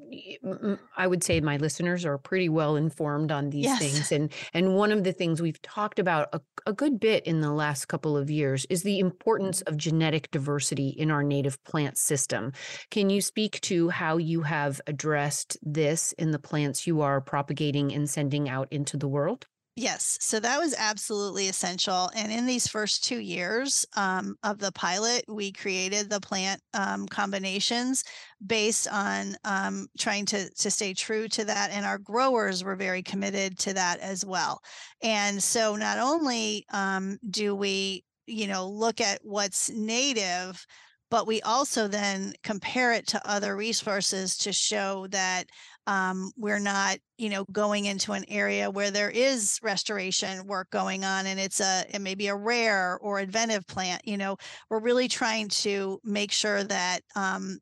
[0.97, 3.79] I would say my listeners are pretty well informed on these yes.
[3.79, 7.41] things, and and one of the things we've talked about a, a good bit in
[7.41, 11.99] the last couple of years is the importance of genetic diversity in our native plant
[11.99, 12.53] system.
[12.89, 17.93] Can you speak to how you have addressed this in the plants you are propagating
[17.93, 19.45] and sending out into the world?
[19.77, 22.09] Yes, so that was absolutely essential.
[22.15, 27.05] And in these first two years um, of the pilot, we created the plant um,
[27.07, 28.05] combinations
[28.45, 31.71] based on um, trying to, to stay true to that.
[31.71, 34.61] And our growers were very committed to that as well.
[35.01, 40.65] And so not only um, do we, you know, look at what's native,
[41.11, 45.47] but we also then compare it to other resources to show that
[45.87, 51.05] um, we're not you know going into an area where there is restoration work going
[51.05, 54.35] on and it's a it may be a rare or inventive plant you know
[54.69, 57.59] we're really trying to make sure that um,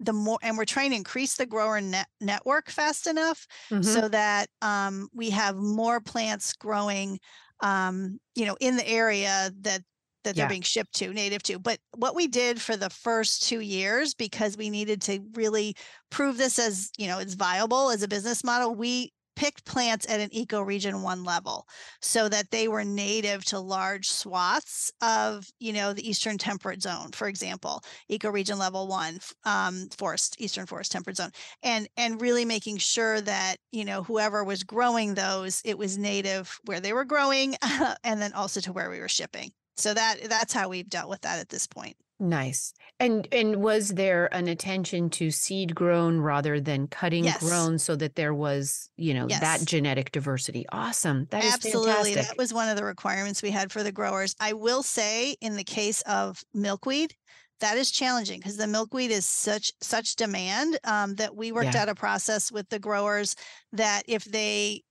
[0.00, 3.82] the more and we're trying to increase the grower net network fast enough mm-hmm.
[3.82, 7.18] so that um, we have more plants growing
[7.60, 9.82] um, you know in the area that
[10.24, 11.58] that they're being shipped to, native to.
[11.58, 15.76] But what we did for the first two years, because we needed to really
[16.10, 20.20] prove this as, you know, it's viable as a business model, we picked plants at
[20.20, 21.66] an ecoregion one level
[22.00, 27.10] so that they were native to large swaths of you know the eastern temperate zone
[27.12, 31.30] for example ecoregion level one um, forest eastern forest temperate zone
[31.62, 36.58] and and really making sure that you know whoever was growing those it was native
[36.64, 37.54] where they were growing
[38.04, 41.22] and then also to where we were shipping so that that's how we've dealt with
[41.22, 41.96] that at this point.
[42.22, 42.72] Nice.
[43.00, 47.42] And and was there an attention to seed grown rather than cutting yes.
[47.42, 49.40] grown so that there was you know yes.
[49.40, 50.64] that genetic diversity?
[50.70, 51.26] Awesome.
[51.30, 52.14] That absolutely.
[52.14, 54.36] that was one of the requirements we had for the growers.
[54.38, 57.14] I will say in the case of milkweed
[57.62, 61.82] that is challenging because the milkweed is such such demand um, that we worked yeah.
[61.82, 63.34] out a process with the growers
[63.72, 64.82] that if they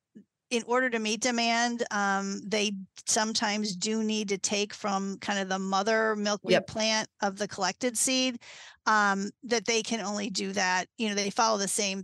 [0.51, 2.73] in order to meet demand, um, they
[3.07, 6.67] sometimes do need to take from kind of the mother milkweed yep.
[6.67, 8.37] plant of the collected seed.
[8.85, 10.87] Um, that they can only do that.
[10.97, 12.03] You know, they follow the same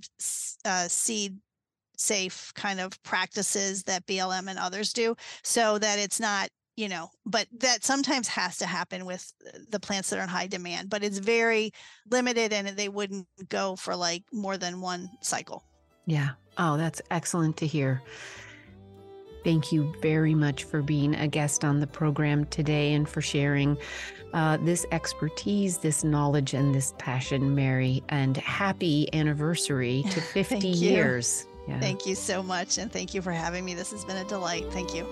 [0.63, 1.37] uh, seed
[1.97, 7.09] safe kind of practices that BLM and others do, so that it's not you know
[7.25, 10.91] but that sometimes has to happen with uh, the plants that are in high demand
[10.91, 11.71] but it's very
[12.11, 15.63] limited and they wouldn't go for like more than one cycle
[16.07, 18.01] yeah Oh, that's excellent to hear.
[19.43, 23.77] Thank you very much for being a guest on the program today and for sharing
[24.33, 28.03] uh, this expertise, this knowledge, and this passion, Mary.
[28.09, 31.45] And happy anniversary to 50 years.
[31.67, 31.79] Yeah.
[31.79, 32.77] Thank you so much.
[32.77, 33.73] And thank you for having me.
[33.73, 34.65] This has been a delight.
[34.71, 35.07] Thank you.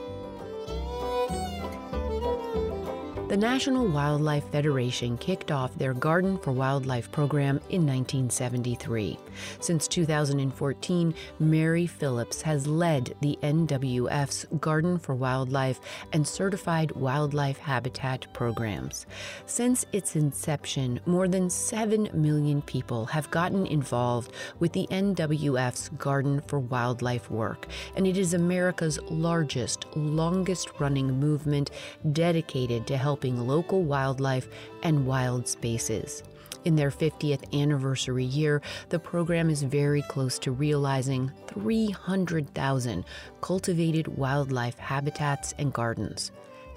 [3.35, 9.19] The National Wildlife Federation kicked off their Garden for Wildlife program in 1973.
[9.59, 15.81] Since 2014, Mary Phillips has led the NWF's Garden for Wildlife
[16.13, 19.05] and Certified Wildlife Habitat programs.
[19.45, 26.39] Since its inception, more than 7 million people have gotten involved with the NWF's Garden
[26.47, 27.67] for Wildlife work,
[27.97, 31.71] and it is America's largest, longest running movement
[32.13, 34.47] dedicated to helping local wildlife
[34.83, 36.23] and wild spaces.
[36.65, 43.05] In their 50th anniversary year, the program is very close to realizing 300,000
[43.41, 46.31] cultivated wildlife habitats and gardens.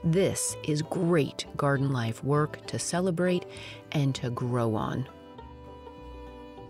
[0.04, 3.46] This is great garden life work to celebrate
[3.92, 5.08] and to grow on.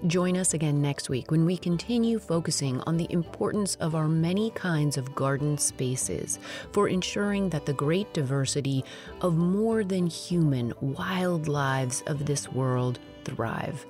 [0.07, 4.51] Join us again next week when we continue focusing on the importance of our many
[4.53, 6.38] kinds of garden spaces
[6.70, 8.84] for ensuring that the great diversity
[9.22, 13.84] of more than human wild lives of this world thrive.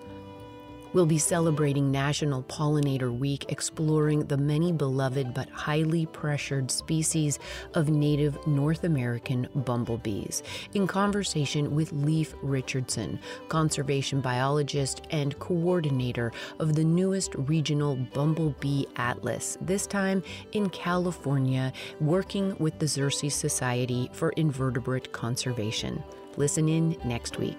[0.94, 7.38] We'll be celebrating National Pollinator Week, exploring the many beloved but highly pressured species
[7.74, 10.42] of native North American bumblebees,
[10.74, 13.18] in conversation with Leif Richardson,
[13.48, 20.22] conservation biologist and coordinator of the newest regional Bumblebee Atlas, this time
[20.52, 26.02] in California, working with the Xerces Society for Invertebrate Conservation.
[26.36, 27.58] Listen in next week.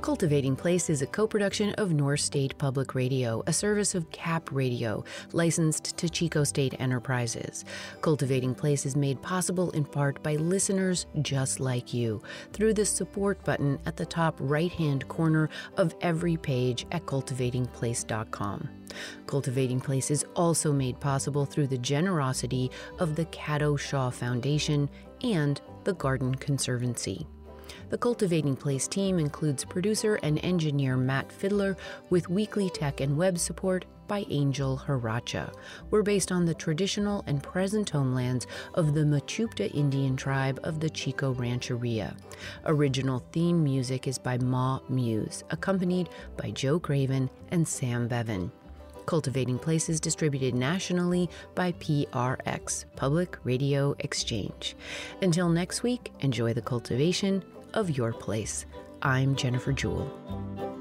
[0.00, 4.50] Cultivating Place is a co production of North State Public Radio, a service of CAP
[4.52, 7.64] Radio, licensed to Chico State Enterprises.
[8.00, 12.22] Cultivating Place is made possible in part by listeners just like you
[12.52, 18.68] through the support button at the top right hand corner of every page at cultivatingplace.com.
[19.26, 22.70] Cultivating Place is also made possible through the generosity
[23.00, 24.88] of the Caddo Shaw Foundation
[25.22, 27.26] and the Garden Conservancy.
[27.90, 31.74] The Cultivating Place team includes producer and engineer Matt Fidler
[32.10, 35.54] with weekly tech and web support by Angel Haracha.
[35.90, 40.90] We're based on the traditional and present homelands of the Mechoopda Indian tribe of the
[40.90, 42.14] Chico Rancheria.
[42.66, 48.52] Original theme music is by Ma Muse, accompanied by Joe Craven and Sam Bevan.
[49.06, 54.76] Cultivating Place is distributed nationally by PRX, Public Radio Exchange.
[55.22, 57.42] Until next week, enjoy the cultivation
[57.74, 58.66] of your place.
[59.02, 60.77] I'm Jennifer Jewell.